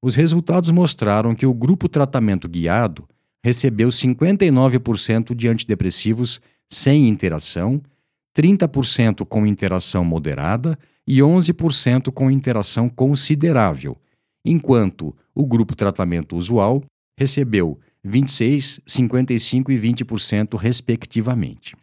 os 0.00 0.14
resultados 0.14 0.70
mostraram 0.70 1.34
que 1.34 1.44
o 1.44 1.52
grupo 1.52 1.88
tratamento 1.88 2.48
guiado 2.48 3.06
recebeu 3.44 3.88
59% 3.88 5.34
de 5.34 5.48
antidepressivos 5.48 6.40
sem 6.70 7.08
interação, 7.08 7.80
30% 8.36 9.26
com 9.26 9.46
interação 9.46 10.04
moderada 10.04 10.78
e 11.06 11.18
11% 11.18 12.12
com 12.12 12.30
interação 12.30 12.88
considerável, 12.88 13.96
enquanto 14.44 15.14
o 15.34 15.46
grupo 15.46 15.76
tratamento 15.76 16.36
usual 16.36 16.82
recebeu 17.18 17.78
26, 18.06 18.80
55 18.86 19.72
e 19.72 19.78
20%, 19.78 20.56
respectivamente. 20.56 21.74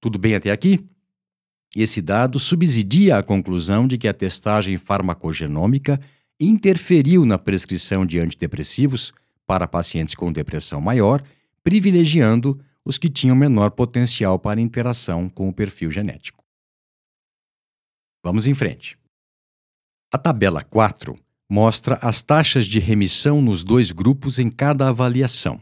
Tudo 0.00 0.18
bem 0.18 0.34
até 0.34 0.52
aqui? 0.52 0.86
Esse 1.74 2.00
dado 2.00 2.38
subsidia 2.38 3.18
a 3.18 3.22
conclusão 3.22 3.86
de 3.86 3.98
que 3.98 4.08
a 4.08 4.14
testagem 4.14 4.76
farmacogenômica 4.76 6.00
interferiu 6.40 7.26
na 7.26 7.36
prescrição 7.36 8.06
de 8.06 8.18
antidepressivos 8.18 9.12
para 9.46 9.66
pacientes 9.66 10.14
com 10.14 10.32
depressão 10.32 10.80
maior, 10.80 11.22
privilegiando 11.64 12.60
os 12.84 12.96
que 12.96 13.10
tinham 13.10 13.36
menor 13.36 13.72
potencial 13.72 14.38
para 14.38 14.60
interação 14.60 15.28
com 15.28 15.48
o 15.48 15.52
perfil 15.52 15.90
genético. 15.90 16.42
Vamos 18.24 18.46
em 18.46 18.54
frente. 18.54 18.96
A 20.12 20.18
tabela 20.18 20.62
4 20.62 21.18
mostra 21.50 21.98
as 22.02 22.22
taxas 22.22 22.66
de 22.66 22.78
remissão 22.78 23.40
nos 23.40 23.64
dois 23.64 23.90
grupos 23.90 24.38
em 24.38 24.50
cada 24.50 24.88
avaliação. 24.88 25.60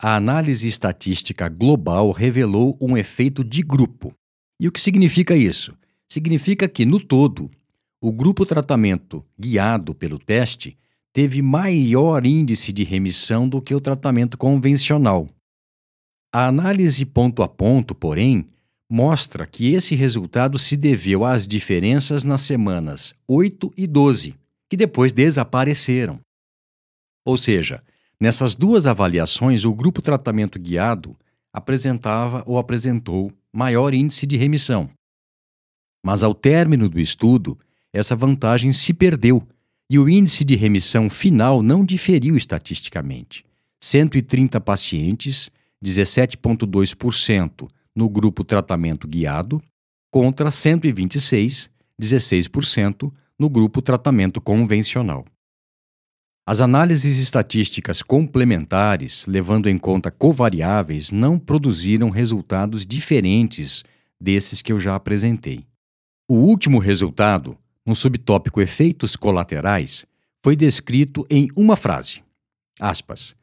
A 0.00 0.16
análise 0.16 0.66
estatística 0.66 1.48
global 1.48 2.10
revelou 2.10 2.76
um 2.80 2.96
efeito 2.96 3.44
de 3.44 3.62
grupo. 3.62 4.14
E 4.58 4.66
o 4.66 4.72
que 4.72 4.80
significa 4.80 5.36
isso? 5.36 5.74
Significa 6.08 6.68
que, 6.68 6.84
no 6.84 6.98
todo, 6.98 7.50
o 8.00 8.12
grupo 8.12 8.44
tratamento 8.44 9.24
guiado 9.38 9.94
pelo 9.94 10.18
teste 10.18 10.76
teve 11.12 11.40
maior 11.40 12.26
índice 12.26 12.72
de 12.72 12.82
remissão 12.82 13.48
do 13.48 13.62
que 13.62 13.74
o 13.74 13.80
tratamento 13.80 14.36
convencional. 14.36 15.26
A 16.32 16.48
análise 16.48 17.04
ponto 17.06 17.42
a 17.42 17.48
ponto, 17.48 17.94
porém, 17.94 18.46
mostra 18.90 19.46
que 19.46 19.72
esse 19.72 19.94
resultado 19.94 20.58
se 20.58 20.76
deveu 20.76 21.24
às 21.24 21.46
diferenças 21.46 22.24
nas 22.24 22.42
semanas 22.42 23.14
8 23.28 23.72
e 23.76 23.86
12, 23.86 24.34
que 24.68 24.76
depois 24.76 25.12
desapareceram. 25.12 26.20
Ou 27.24 27.36
seja, 27.36 27.82
nessas 28.20 28.54
duas 28.54 28.86
avaliações, 28.86 29.64
o 29.64 29.74
grupo 29.74 30.02
tratamento 30.02 30.58
guiado 30.58 31.16
apresentava 31.52 32.42
ou 32.46 32.58
apresentou 32.58 33.32
maior 33.52 33.94
índice 33.94 34.26
de 34.26 34.36
remissão. 34.36 34.90
Mas 36.04 36.22
ao 36.22 36.34
término 36.34 36.88
do 36.88 37.00
estudo, 37.00 37.58
essa 37.92 38.16
vantagem 38.16 38.72
se 38.72 38.92
perdeu 38.92 39.46
e 39.88 39.98
o 39.98 40.08
índice 40.08 40.44
de 40.44 40.56
remissão 40.56 41.08
final 41.08 41.62
não 41.62 41.84
diferiu 41.84 42.36
estatisticamente. 42.36 43.44
130 43.80 44.60
pacientes, 44.60 45.50
17,2% 45.84 47.68
no 47.94 48.08
grupo 48.08 48.42
tratamento 48.42 49.06
guiado, 49.06 49.62
contra 50.10 50.50
126, 50.50 51.70
16% 52.00 53.12
no 53.38 53.48
grupo 53.48 53.82
tratamento 53.82 54.40
convencional. 54.40 55.24
As 56.46 56.60
análises 56.60 57.16
estatísticas 57.16 58.02
complementares, 58.02 59.26
levando 59.26 59.68
em 59.68 59.78
conta 59.78 60.10
covariáveis, 60.10 61.10
não 61.10 61.38
produziram 61.38 62.10
resultados 62.10 62.84
diferentes 62.84 63.82
desses 64.20 64.60
que 64.60 64.72
eu 64.72 64.78
já 64.78 64.94
apresentei. 64.94 65.66
O 66.28 66.34
último 66.34 66.78
resultado, 66.78 67.56
no 67.84 67.94
subtópico 67.94 68.60
Efeitos 68.60 69.16
Colaterais, 69.16 70.04
foi 70.42 70.54
descrito 70.54 71.26
em 71.30 71.48
uma 71.56 71.76
frase. 71.76 72.22
Aspas. 72.78 73.34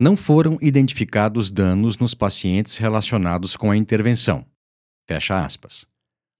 Não 0.00 0.16
foram 0.16 0.56
identificados 0.62 1.50
danos 1.50 1.98
nos 1.98 2.14
pacientes 2.14 2.76
relacionados 2.76 3.56
com 3.56 3.70
a 3.70 3.76
intervenção. 3.76 4.46
Fecha 5.06 5.44
aspas 5.44 5.86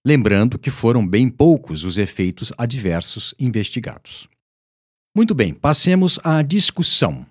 lembrando 0.05 0.57
que 0.57 0.69
foram 0.69 1.07
bem 1.07 1.29
poucos 1.29 1.83
os 1.83 1.97
efeitos 1.97 2.51
adversos 2.57 3.33
investigados. 3.39 4.27
Muito 5.15 5.33
bem, 5.33 5.53
passemos 5.53 6.19
à 6.23 6.41
discussão. 6.41 7.25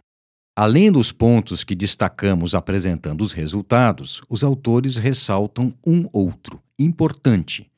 Além 0.57 0.91
dos 0.91 1.13
pontos 1.13 1.63
que 1.63 1.75
destacamos 1.75 2.55
apresentando 2.55 3.23
os 3.23 3.33
resultados, 3.33 4.21
os 4.29 4.43
autores 4.43 4.97
ressaltam 4.97 5.73
um 5.87 6.09
outro, 6.13 6.61
importante, 6.79 7.71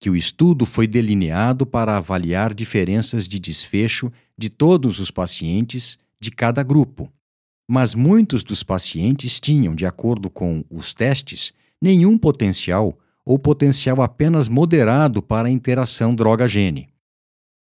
que 0.00 0.08
o 0.08 0.14
estudo 0.14 0.64
foi 0.64 0.86
delineado 0.86 1.66
para 1.66 1.96
avaliar 1.96 2.54
diferenças 2.54 3.28
de 3.28 3.38
desfecho 3.40 4.12
de 4.38 4.48
todos 4.48 5.00
os 5.00 5.10
pacientes 5.10 5.98
de 6.20 6.30
cada 6.30 6.62
grupo. 6.62 7.12
Mas 7.68 7.94
muitos 7.94 8.44
dos 8.44 8.62
pacientes 8.62 9.40
tinham, 9.40 9.74
de 9.74 9.84
acordo 9.84 10.30
com 10.30 10.64
os 10.70 10.94
testes, 10.94 11.52
nenhum 11.82 12.16
potencial 12.16 12.96
ou 13.28 13.38
potencial 13.38 14.00
apenas 14.00 14.48
moderado 14.48 15.20
para 15.20 15.48
a 15.48 15.50
interação 15.50 16.14
droga-gene. 16.14 16.88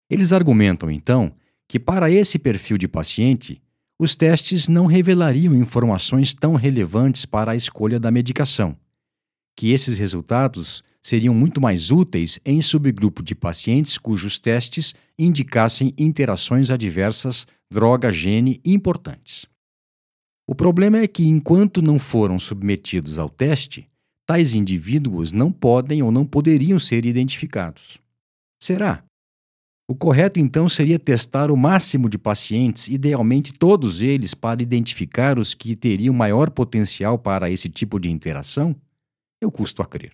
Eles 0.08 0.32
argumentam, 0.32 0.90
então, 0.90 1.34
que 1.68 1.78
para 1.78 2.10
esse 2.10 2.38
perfil 2.38 2.78
de 2.78 2.88
paciente, 2.88 3.60
os 3.98 4.14
testes 4.14 4.68
não 4.68 4.86
revelariam 4.86 5.54
informações 5.54 6.32
tão 6.32 6.54
relevantes 6.54 7.26
para 7.26 7.52
a 7.52 7.56
escolha 7.56 8.00
da 8.00 8.10
medicação, 8.10 8.74
que 9.54 9.70
esses 9.70 9.98
resultados 9.98 10.82
seriam 11.02 11.34
muito 11.34 11.60
mais 11.60 11.90
úteis 11.90 12.40
em 12.42 12.62
subgrupo 12.62 13.22
de 13.22 13.34
pacientes 13.34 13.98
cujos 13.98 14.38
testes 14.38 14.94
indicassem 15.18 15.92
interações 15.98 16.70
adversas 16.70 17.46
droga-gene 17.70 18.62
importantes. 18.64 19.44
O 20.48 20.54
problema 20.54 21.00
é 21.00 21.06
que, 21.06 21.28
enquanto 21.28 21.82
não 21.82 21.98
foram 21.98 22.38
submetidos 22.38 23.18
ao 23.18 23.28
teste, 23.28 23.89
tais 24.30 24.54
indivíduos 24.54 25.32
não 25.32 25.50
podem 25.50 26.04
ou 26.04 26.12
não 26.12 26.24
poderiam 26.24 26.78
ser 26.78 27.04
identificados. 27.04 27.98
Será? 28.62 29.02
O 29.90 29.94
correto 29.96 30.38
então 30.38 30.68
seria 30.68 31.00
testar 31.00 31.50
o 31.50 31.56
máximo 31.56 32.08
de 32.08 32.16
pacientes, 32.16 32.86
idealmente 32.86 33.52
todos 33.52 34.00
eles, 34.00 34.32
para 34.32 34.62
identificar 34.62 35.36
os 35.36 35.52
que 35.52 35.74
teriam 35.74 36.14
maior 36.14 36.48
potencial 36.48 37.18
para 37.18 37.50
esse 37.50 37.68
tipo 37.68 37.98
de 37.98 38.08
interação? 38.08 38.76
Eu 39.40 39.50
custo 39.50 39.82
a 39.82 39.84
crer. 39.84 40.12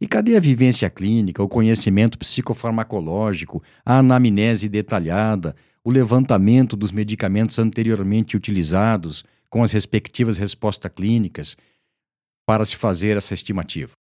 E 0.00 0.06
cadê 0.06 0.36
a 0.36 0.40
vivência 0.40 0.88
clínica, 0.88 1.42
o 1.42 1.48
conhecimento 1.48 2.16
psicofarmacológico, 2.20 3.60
a 3.84 3.98
anamnese 3.98 4.68
detalhada, 4.68 5.56
o 5.82 5.90
levantamento 5.90 6.76
dos 6.76 6.92
medicamentos 6.92 7.58
anteriormente 7.58 8.36
utilizados, 8.36 9.24
com 9.48 9.64
as 9.64 9.72
respectivas 9.72 10.38
respostas 10.38 10.92
clínicas, 10.94 11.56
para 12.50 12.66
se 12.66 12.74
fazer 12.74 13.16
essa 13.16 13.32
estimativa. 13.32 13.92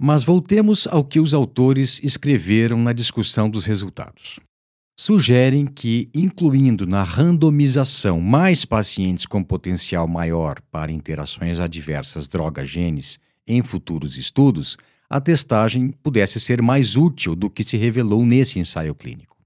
Mas 0.00 0.22
voltemos 0.22 0.86
ao 0.86 1.04
que 1.04 1.18
os 1.18 1.34
autores 1.34 1.98
escreveram 2.04 2.80
na 2.80 2.92
discussão 2.92 3.50
dos 3.50 3.64
resultados. 3.64 4.38
Sugerem 4.96 5.66
que, 5.66 6.08
incluindo 6.14 6.86
na 6.86 7.02
randomização 7.02 8.20
mais 8.20 8.64
pacientes 8.64 9.26
com 9.26 9.42
potencial 9.42 10.06
maior 10.06 10.62
para 10.70 10.92
interações 10.92 11.58
adversas 11.58 12.28
droga-genes 12.28 13.18
em 13.44 13.60
futuros 13.60 14.16
estudos, 14.16 14.76
a 15.10 15.20
testagem 15.20 15.90
pudesse 15.90 16.38
ser 16.38 16.62
mais 16.62 16.94
útil 16.94 17.34
do 17.34 17.50
que 17.50 17.64
se 17.64 17.76
revelou 17.76 18.24
nesse 18.24 18.60
ensaio 18.60 18.94
clínico. 18.94 19.36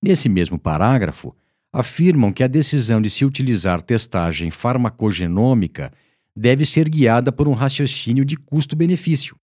Nesse 0.00 0.28
mesmo 0.28 0.60
parágrafo, 0.60 1.34
afirmam 1.72 2.32
que 2.32 2.44
a 2.44 2.46
decisão 2.46 3.02
de 3.02 3.10
se 3.10 3.24
utilizar 3.24 3.82
testagem 3.82 4.52
farmacogenômica 4.52 5.92
deve 6.36 6.64
ser 6.64 6.88
guiada 6.88 7.30
por 7.32 7.48
um 7.48 7.52
raciocínio 7.52 8.24
de 8.24 8.36
custo-benefício. 8.36 9.36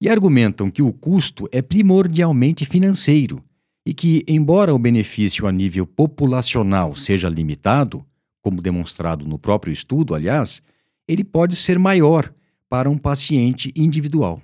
E 0.00 0.08
argumentam 0.08 0.70
que 0.70 0.82
o 0.82 0.92
custo 0.92 1.48
é 1.50 1.60
primordialmente 1.60 2.64
financeiro 2.64 3.42
e 3.84 3.92
que, 3.92 4.24
embora 4.28 4.74
o 4.74 4.78
benefício 4.78 5.46
a 5.46 5.52
nível 5.52 5.86
populacional 5.86 6.94
seja 6.94 7.28
limitado, 7.28 8.04
como 8.40 8.62
demonstrado 8.62 9.26
no 9.26 9.38
próprio 9.38 9.72
estudo, 9.72 10.14
aliás, 10.14 10.62
ele 11.08 11.24
pode 11.24 11.56
ser 11.56 11.78
maior 11.78 12.32
para 12.68 12.88
um 12.88 12.98
paciente 12.98 13.72
individual. 13.74 14.42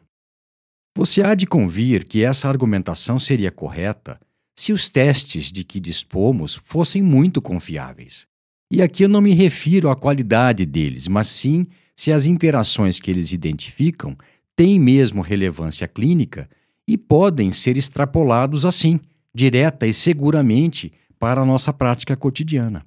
Você 0.97 1.23
há 1.23 1.35
de 1.35 1.47
convir 1.47 2.05
que 2.05 2.25
essa 2.25 2.49
argumentação 2.49 3.18
seria 3.18 3.51
correta 3.51 4.18
se 4.57 4.73
os 4.73 4.88
testes 4.88 5.51
de 5.51 5.64
que 5.64 5.81
dispomos 5.81 6.55
fossem 6.55 7.03
muito 7.03 7.42
confiáveis. 7.42 8.27
E 8.75 8.83
aqui 8.83 9.05
eu 9.05 9.09
não 9.09 9.21
me 9.21 9.33
refiro 9.33 9.89
à 9.89 9.95
qualidade 9.95 10.67
deles, 10.67 11.07
mas 11.07 11.29
sim 11.29 11.65
se 11.95 12.11
as 12.11 12.27
interações 12.27 12.99
que 12.99 13.09
eles 13.09 13.31
identificam 13.31 14.19
têm 14.57 14.81
mesmo 14.81 15.23
relevância 15.23 15.87
clínica 15.87 16.51
e 16.85 16.99
podem 16.99 17.53
ser 17.53 17.77
extrapolados 17.77 18.67
assim, 18.67 18.99
direta 19.33 19.87
e 19.87 19.95
seguramente, 19.95 20.91
para 21.21 21.43
a 21.43 21.47
nossa 21.47 21.73
prática 21.73 22.17
cotidiana. 22.17 22.85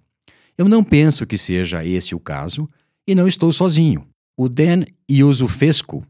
Eu 0.58 0.68
não 0.68 0.84
penso 0.84 1.26
que 1.26 1.38
seja 1.38 1.86
esse 1.86 2.14
o 2.14 2.20
caso 2.20 2.70
e 3.08 3.16
não 3.16 3.26
estou 3.26 3.54
sozinho. 3.54 4.06
O 4.36 4.50
Dan 4.50 4.84
Iosufescu, 5.10 6.04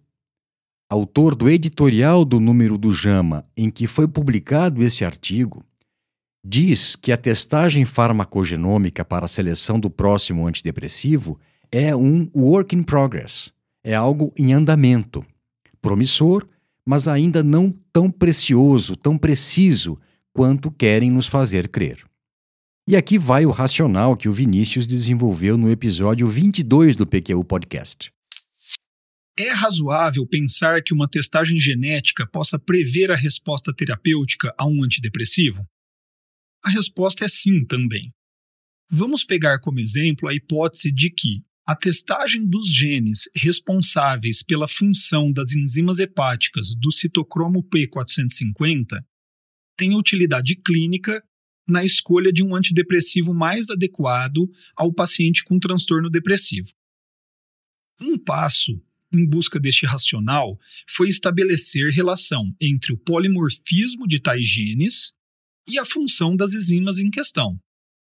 autor 0.89 1.35
do 1.35 1.47
editorial 1.47 2.25
do 2.25 2.39
número 2.39 2.79
do 2.79 2.91
JAMA 2.91 3.45
em 3.55 3.69
que 3.69 3.85
foi 3.85 4.07
publicado 4.07 4.81
esse 4.81 5.05
artigo, 5.05 5.63
diz 6.47 6.95
que 6.95 7.11
a 7.11 7.17
testagem 7.17 7.83
farmacogenômica 7.83 9.03
para 9.03 9.25
a 9.25 9.27
seleção 9.27 9.77
do 9.77 9.89
próximo 9.89 10.47
antidepressivo 10.47 11.37
é 11.69 11.93
um 11.93 12.29
work 12.33 12.73
in 12.73 12.83
progress, 12.83 13.51
é 13.83 13.93
algo 13.93 14.33
em 14.37 14.53
andamento, 14.53 15.25
promissor, 15.81 16.47
mas 16.85 17.05
ainda 17.05 17.43
não 17.43 17.75
tão 17.91 18.09
precioso, 18.09 18.95
tão 18.95 19.17
preciso 19.17 19.99
quanto 20.31 20.71
querem 20.71 21.11
nos 21.11 21.27
fazer 21.27 21.67
crer. 21.67 22.01
E 22.87 22.95
aqui 22.95 23.17
vai 23.17 23.45
o 23.45 23.51
racional 23.51 24.15
que 24.15 24.29
o 24.29 24.33
Vinícius 24.33 24.87
desenvolveu 24.87 25.57
no 25.57 25.69
episódio 25.69 26.25
22 26.27 26.95
do 26.95 27.05
PQU 27.05 27.43
Podcast. 27.43 28.09
É 29.37 29.49
razoável 29.49 30.25
pensar 30.25 30.81
que 30.81 30.93
uma 30.93 31.09
testagem 31.09 31.59
genética 31.59 32.25
possa 32.25 32.57
prever 32.57 33.11
a 33.11 33.15
resposta 33.15 33.73
terapêutica 33.73 34.53
a 34.57 34.65
um 34.65 34.81
antidepressivo? 34.81 35.67
A 36.63 36.69
resposta 36.69 37.25
é 37.25 37.27
sim 37.27 37.65
também. 37.65 38.11
Vamos 38.89 39.23
pegar 39.23 39.59
como 39.59 39.79
exemplo 39.79 40.29
a 40.29 40.33
hipótese 40.33 40.91
de 40.91 41.09
que 41.09 41.43
a 41.65 41.75
testagem 41.75 42.47
dos 42.47 42.73
genes 42.73 43.29
responsáveis 43.35 44.41
pela 44.41 44.69
função 44.69 45.31
das 45.33 45.51
enzimas 45.51 45.99
hepáticas 45.99 46.73
do 46.73 46.91
citocromo 46.91 47.61
P450 47.61 49.03
tem 49.75 49.93
utilidade 49.93 50.55
clínica 50.55 51.21
na 51.67 51.83
escolha 51.83 52.31
de 52.31 52.41
um 52.41 52.55
antidepressivo 52.55 53.33
mais 53.33 53.69
adequado 53.69 54.49
ao 54.75 54.93
paciente 54.93 55.43
com 55.43 55.59
transtorno 55.59 56.09
depressivo. 56.09 56.69
Um 57.99 58.17
passo 58.17 58.81
em 59.11 59.27
busca 59.27 59.59
deste 59.59 59.85
racional 59.85 60.57
foi 60.87 61.09
estabelecer 61.09 61.91
relação 61.91 62.55
entre 62.61 62.93
o 62.93 62.97
polimorfismo 62.97 64.07
de 64.07 64.21
tais 64.21 64.47
genes 64.47 65.13
e 65.67 65.77
a 65.77 65.85
função 65.85 66.35
das 66.35 66.53
enzimas 66.53 66.97
em 66.99 67.09
questão. 67.09 67.59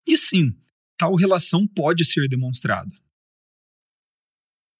E 0.08 0.18
sim, 0.18 0.56
tal 0.98 1.16
relação 1.16 1.68
pode 1.68 2.04
ser 2.06 2.28
demonstrada. 2.28 2.96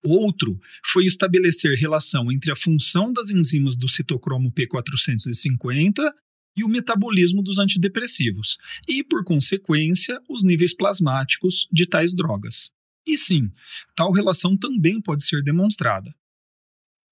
Outro 0.04 0.60
foi 0.86 1.06
estabelecer 1.06 1.78
relação 1.78 2.30
entre 2.30 2.52
a 2.52 2.56
função 2.56 3.14
das 3.14 3.30
enzimas 3.30 3.78
do 3.78 3.88
citocromo 3.88 4.52
P450 4.52 6.12
e 6.58 6.64
o 6.64 6.68
metabolismo 6.68 7.42
dos 7.42 7.58
antidepressivos, 7.58 8.58
e, 8.88 9.04
por 9.04 9.24
consequência, 9.24 10.22
os 10.30 10.44
níveis 10.44 10.76
plasmáticos 10.76 11.68
de 11.72 11.88
tais 11.88 12.14
drogas. 12.14 12.70
E 13.08 13.18
sim, 13.18 13.52
tal 13.96 14.12
relação 14.12 14.58
também 14.58 15.02
pode 15.02 15.26
ser 15.26 15.42
demonstrada. 15.42 16.14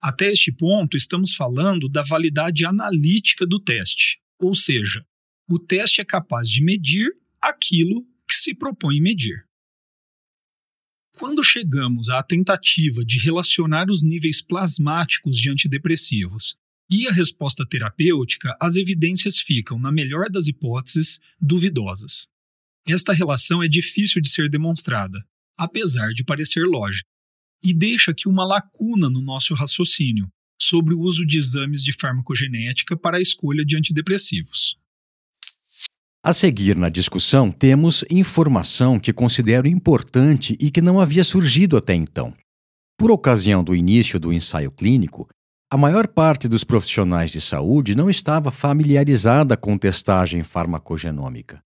Até 0.01 0.31
este 0.31 0.51
ponto, 0.51 0.97
estamos 0.97 1.33
falando 1.33 1.87
da 1.87 2.03
validade 2.03 2.65
analítica 2.65 3.45
do 3.45 3.59
teste, 3.59 4.19
ou 4.39 4.53
seja, 4.53 5.05
o 5.51 5.59
teste 5.59 5.99
é 5.99 6.05
capaz 6.05 6.49
de 6.49 6.63
medir 6.63 7.11
aquilo 7.41 8.07
que 8.25 8.35
se 8.35 8.55
propõe 8.55 9.01
medir. 9.01 9.45
Quando 11.17 11.43
chegamos 11.43 12.09
à 12.09 12.23
tentativa 12.23 13.03
de 13.03 13.19
relacionar 13.19 13.91
os 13.91 14.01
níveis 14.01 14.41
plasmáticos 14.41 15.35
de 15.35 15.51
antidepressivos 15.51 16.55
e 16.89 17.05
a 17.05 17.11
resposta 17.11 17.65
terapêutica, 17.67 18.55
as 18.61 18.77
evidências 18.77 19.39
ficam, 19.39 19.77
na 19.77 19.91
melhor 19.91 20.29
das 20.29 20.47
hipóteses, 20.47 21.19
duvidosas. 21.39 22.27
Esta 22.87 23.11
relação 23.11 23.61
é 23.61 23.67
difícil 23.67 24.21
de 24.21 24.29
ser 24.29 24.49
demonstrada, 24.49 25.19
apesar 25.57 26.13
de 26.13 26.23
parecer 26.23 26.65
lógica, 26.65 27.09
e 27.61 27.73
deixa 27.73 28.11
aqui 28.11 28.29
uma 28.29 28.45
lacuna 28.45 29.09
no 29.09 29.21
nosso 29.21 29.53
raciocínio 29.53 30.31
sobre 30.57 30.93
o 30.93 31.01
uso 31.01 31.25
de 31.25 31.37
exames 31.37 31.83
de 31.83 31.91
farmacogenética 31.91 32.95
para 32.95 33.17
a 33.17 33.21
escolha 33.21 33.65
de 33.65 33.77
antidepressivos. 33.77 34.79
A 36.23 36.33
seguir 36.33 36.77
na 36.77 36.87
discussão, 36.87 37.51
temos 37.51 38.05
informação 38.07 38.99
que 38.99 39.11
considero 39.11 39.67
importante 39.67 40.55
e 40.59 40.69
que 40.69 40.79
não 40.79 40.99
havia 41.01 41.23
surgido 41.23 41.75
até 41.75 41.95
então. 41.95 42.31
Por 42.95 43.09
ocasião 43.09 43.63
do 43.63 43.75
início 43.75 44.19
do 44.19 44.31
ensaio 44.31 44.69
clínico, 44.69 45.27
a 45.67 45.75
maior 45.75 46.07
parte 46.07 46.47
dos 46.47 46.63
profissionais 46.63 47.31
de 47.31 47.41
saúde 47.41 47.95
não 47.95 48.07
estava 48.07 48.51
familiarizada 48.51 49.57
com 49.57 49.75
testagem 49.79 50.43
farmacogenômica. 50.43 51.59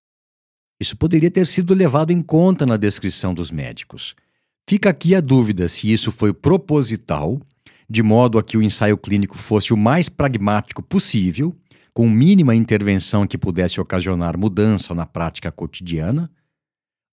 Isso 0.79 0.95
poderia 0.95 1.29
ter 1.29 1.47
sido 1.47 1.73
levado 1.73 2.11
em 2.11 2.21
conta 2.21 2.65
na 2.65 2.77
descrição 2.77 3.33
dos 3.33 3.51
médicos. 3.51 4.15
Fica 4.69 4.89
aqui 4.89 5.13
a 5.13 5.19
dúvida 5.19 5.67
se 5.67 5.91
isso 5.91 6.13
foi 6.13 6.33
proposital, 6.33 7.41
de 7.89 8.01
modo 8.01 8.39
a 8.39 8.43
que 8.43 8.57
o 8.57 8.63
ensaio 8.63 8.97
clínico 8.97 9.37
fosse 9.37 9.73
o 9.73 9.77
mais 9.77 10.07
pragmático 10.07 10.81
possível, 10.81 11.53
com 11.95 12.09
mínima 12.09 12.53
intervenção 12.53 13.25
que 13.25 13.37
pudesse 13.37 13.79
ocasionar 13.79 14.37
mudança 14.37 14.93
na 14.93 15.05
prática 15.05 15.49
cotidiana, 15.49 16.29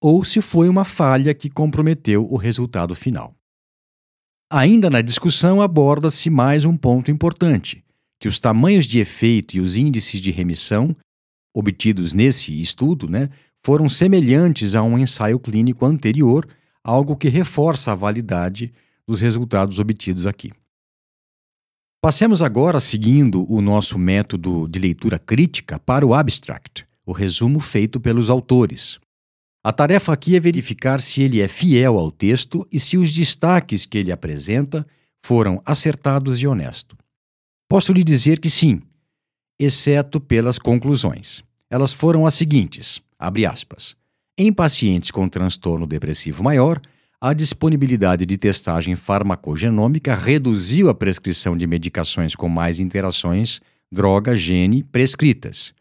ou 0.01 0.25
se 0.25 0.40
foi 0.40 0.68
uma 0.68 0.85
falha 0.85 1.33
que 1.33 1.49
comprometeu 1.49 2.27
o 2.29 2.37
resultado 2.37 2.92
final. 2.92 3.33
Ainda 4.51 4.90
na 4.90 5.01
discussão 5.01 5.62
aborda-se 5.62 6.29
mais 6.29 6.64
um 6.64 6.77
ponto 6.77 7.12
importante, 7.12 7.85
que 8.18 8.27
os 8.27 8.40
tamanhos 8.40 8.85
de 8.85 8.99
efeito 8.99 9.57
e 9.57 9.61
os 9.61 9.77
índices 9.77 10.21
de 10.21 10.33
remissão 10.33 10.97
obtidos 11.55 12.12
nesse 12.12 12.61
estudo 12.61 13.09
né, 13.09 13.31
foram 13.64 13.88
semelhantes 13.88 14.75
a 14.75 14.83
um 14.83 14.99
ensaio 14.99 15.38
clínico 15.38 15.87
anterior, 15.87 16.45
algo 16.83 17.16
que 17.16 17.29
reforça 17.29 17.92
a 17.92 17.95
validade 17.95 18.73
dos 19.07 19.21
resultados 19.21 19.79
obtidos 19.79 20.27
aqui. 20.27 20.51
Passemos 22.05 22.43
agora, 22.43 22.81
seguindo 22.81 23.47
o 23.49 23.61
nosso 23.61 23.97
método 23.97 24.67
de 24.67 24.81
leitura 24.81 25.21
crítica, 25.21 25.79
para 25.79 26.05
o 26.05 26.12
abstract, 26.12 26.85
o 27.07 27.12
resumo 27.12 27.61
feito 27.61 28.01
pelos 28.01 28.29
autores. 28.29 28.99
A 29.62 29.73
tarefa 29.73 30.12
aqui 30.12 30.35
é 30.35 30.41
verificar 30.41 31.01
se 31.01 31.23
ele 31.23 31.41
é 31.41 31.47
fiel 31.47 31.97
ao 31.97 32.11
texto 32.11 32.67
e 32.73 32.81
se 32.81 32.99
os 32.99 33.12
destaques 33.12 33.87
que 33.87 33.97
ele 33.99 34.11
apresenta 34.11 34.85
foram 35.25 35.62
acertados 35.65 36.43
e 36.43 36.47
honestos. 36.49 36.99
Posso 37.69 37.93
lhe 37.93 38.03
dizer 38.03 38.41
que 38.41 38.51
sim, 38.51 38.81
exceto 39.57 40.21
pelas 40.21 40.59
conclusões. 40.59 41.45
Elas 41.71 41.93
foram 41.93 42.27
as 42.27 42.35
seguintes: 42.35 43.01
aspas. 43.49 43.95
Em 44.37 44.53
pacientes 44.53 45.12
com 45.12 45.29
transtorno 45.29 45.87
depressivo 45.87 46.43
maior, 46.43 46.81
a 47.23 47.33
disponibilidade 47.33 48.27
de 48.27 48.37
testagem 48.37 48.97
farmacogenômica 48.97 50.15
reduziu 50.15 50.91
a 50.91 50.95
prescrição 50.95 51.57
de 51.57 51.67
medicações 51.67 52.35
com 52.35 52.49
mais 52.49 52.81
interações 52.81 53.61
droga-gene 53.91 54.83
prescritas 54.83 55.73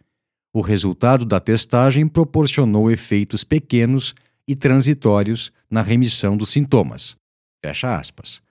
o 0.53 0.61
resultado 0.61 1.25
da 1.25 1.39
testagem 1.39 2.07
proporcionou 2.07 2.91
efeitos 2.91 3.43
pequenos 3.43 4.13
e 4.47 4.55
transitórios 4.55 5.51
na 5.69 5.81
remissão 5.81 6.35
dos 6.35 6.49
sintomas. 6.49 7.15
Fecha 7.63 7.95
aspas. 7.95 8.41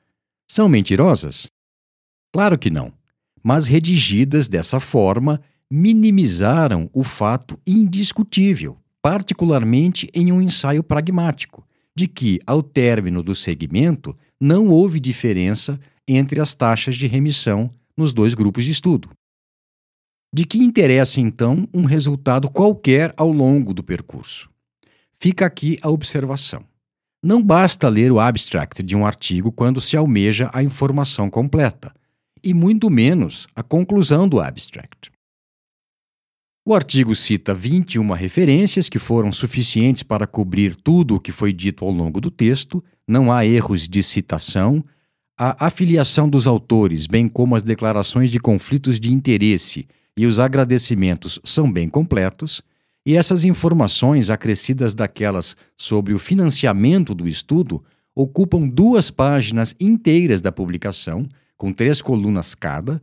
São 0.50 0.68
mentirosas? 0.68 1.46
Claro 2.32 2.58
que 2.58 2.70
não. 2.70 2.92
Mas 3.42 3.66
redigidas 3.66 4.48
dessa 4.48 4.80
forma, 4.80 5.40
minimizaram 5.70 6.88
o 6.92 7.04
fato 7.04 7.58
indiscutível, 7.66 8.78
particularmente 9.02 10.08
em 10.14 10.32
um 10.32 10.40
ensaio 10.40 10.82
pragmático, 10.82 11.66
de 11.96 12.06
que, 12.06 12.40
ao 12.46 12.62
término 12.62 13.22
do 13.22 13.34
segmento, 13.34 14.16
não 14.40 14.68
houve 14.68 15.00
diferença 15.00 15.78
entre 16.06 16.40
as 16.40 16.54
taxas 16.54 16.96
de 16.96 17.06
remissão 17.06 17.72
nos 17.96 18.12
dois 18.12 18.34
grupos 18.34 18.64
de 18.64 18.70
estudo. 18.70 19.10
De 20.32 20.44
que 20.44 20.58
interessa 20.58 21.20
então 21.20 21.68
um 21.74 21.84
resultado 21.84 22.48
qualquer 22.48 23.12
ao 23.16 23.32
longo 23.32 23.74
do 23.74 23.82
percurso? 23.82 24.48
Fica 25.18 25.44
aqui 25.44 25.78
a 25.82 25.90
observação. 25.90 26.64
Não 27.22 27.42
basta 27.42 27.88
ler 27.88 28.10
o 28.10 28.18
abstract 28.18 28.82
de 28.82 28.96
um 28.96 29.04
artigo 29.04 29.52
quando 29.52 29.80
se 29.80 29.96
almeja 29.96 30.48
a 30.54 30.62
informação 30.62 31.28
completa, 31.28 31.92
e 32.42 32.54
muito 32.54 32.88
menos 32.88 33.46
a 33.54 33.62
conclusão 33.62 34.26
do 34.26 34.40
abstract. 34.40 35.10
O 36.70 36.74
artigo 36.76 37.16
cita 37.16 37.52
21 37.52 38.12
referências 38.12 38.88
que 38.88 39.00
foram 39.00 39.32
suficientes 39.32 40.04
para 40.04 40.24
cobrir 40.24 40.76
tudo 40.76 41.16
o 41.16 41.20
que 41.20 41.32
foi 41.32 41.52
dito 41.52 41.84
ao 41.84 41.90
longo 41.90 42.20
do 42.20 42.30
texto, 42.30 42.80
não 43.08 43.32
há 43.32 43.44
erros 43.44 43.88
de 43.88 44.00
citação, 44.04 44.84
a 45.36 45.66
afiliação 45.66 46.28
dos 46.28 46.46
autores, 46.46 47.08
bem 47.08 47.26
como 47.26 47.56
as 47.56 47.64
declarações 47.64 48.30
de 48.30 48.38
conflitos 48.38 49.00
de 49.00 49.12
interesse 49.12 49.84
e 50.16 50.26
os 50.26 50.38
agradecimentos 50.38 51.40
são 51.42 51.72
bem 51.72 51.88
completos, 51.88 52.62
e 53.04 53.16
essas 53.16 53.42
informações 53.42 54.30
acrescidas 54.30 54.94
daquelas 54.94 55.56
sobre 55.76 56.14
o 56.14 56.20
financiamento 56.20 57.16
do 57.16 57.26
estudo 57.26 57.82
ocupam 58.14 58.68
duas 58.68 59.10
páginas 59.10 59.74
inteiras 59.80 60.40
da 60.40 60.52
publicação, 60.52 61.28
com 61.58 61.72
três 61.72 62.00
colunas 62.00 62.54
cada, 62.54 63.02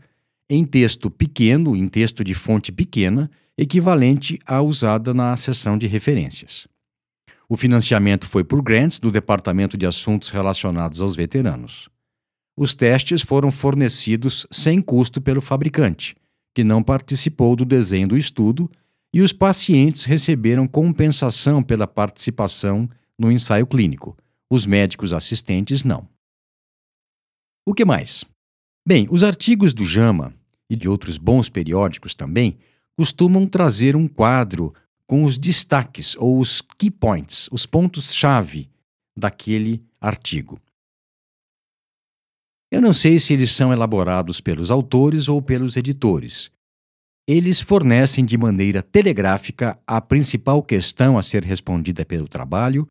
em 0.49 0.63
texto 0.63 1.12
pequeno, 1.12 1.75
em 1.75 1.89
texto 1.89 2.23
de 2.23 2.34
fonte 2.34 2.71
pequena, 2.71 3.30
equivalente 3.58 4.39
à 4.46 4.62
usada 4.62 5.13
na 5.13 5.36
seção 5.36 5.78
de 5.78 5.88
referências. 5.88 6.67
O 7.50 7.58
financiamento 7.58 8.28
foi 8.28 8.43
por 8.43 8.62
grants 8.62 9.00
do 9.00 9.12
Departamento 9.12 9.78
de 9.78 9.86
Assuntos 9.86 10.30
Relacionados 10.30 11.02
aos 11.02 11.15
Veteranos. 11.15 11.89
Os 12.56 12.74
testes 12.74 13.22
foram 13.22 13.52
fornecidos 13.52 14.46
sem 14.52 14.82
custo 14.82 15.22
pelo 15.22 15.41
fabricante 15.41 16.15
que 16.58 16.63
não 16.63 16.82
participou 16.82 17.56
do 17.56 17.63
desenho 17.63 18.08
do 18.08 18.17
estudo, 18.17 18.67
e 19.13 19.22
os 19.22 19.32
pacientes 19.32 20.06
receberam 20.06 20.67
compensação 20.67 21.62
pela 21.62 21.86
participação 21.86 22.89
no 23.15 23.32
ensaio 23.32 23.67
clínico. 23.67 24.17
Os 24.50 24.65
médicos 24.65 25.13
assistentes 25.13 25.84
não. 25.84 26.10
O 27.63 27.76
que 27.76 27.86
mais? 27.86 28.26
Bem, 28.88 29.06
os 29.12 29.22
artigos 29.22 29.72
do 29.72 29.86
JAMA 29.86 30.34
e 30.67 30.76
de 30.76 30.89
outros 30.89 31.20
bons 31.20 31.48
periódicos 31.48 32.15
também 32.15 32.58
costumam 32.97 33.45
trazer 33.45 33.95
um 33.95 34.07
quadro 34.07 34.73
com 35.05 35.23
os 35.23 35.38
destaques 35.38 36.15
ou 36.17 36.39
os 36.39 36.62
key 36.62 36.89
points, 36.91 37.47
os 37.51 37.65
pontos-chave 37.65 38.69
daquele 39.15 39.83
artigo. 40.01 40.60
Eu 42.69 42.81
não 42.81 42.91
sei 42.91 43.17
se 43.17 43.33
eles 43.33 43.51
são 43.51 43.71
elaborados 43.71 44.41
pelos 44.41 44.69
autores 44.69 45.29
ou 45.29 45.41
pelos 45.41 45.77
editores. 45.77 46.51
Eles 47.25 47.62
fornecem 47.62 48.25
de 48.25 48.38
maneira 48.38 48.81
telegráfica 48.81 49.79
a 49.86 50.01
principal 50.01 50.62
questão 50.62 51.17
a 51.17 51.23
ser 51.23 51.43
respondida 51.43 52.05
pelo 52.05 52.27
trabalho, 52.27 52.88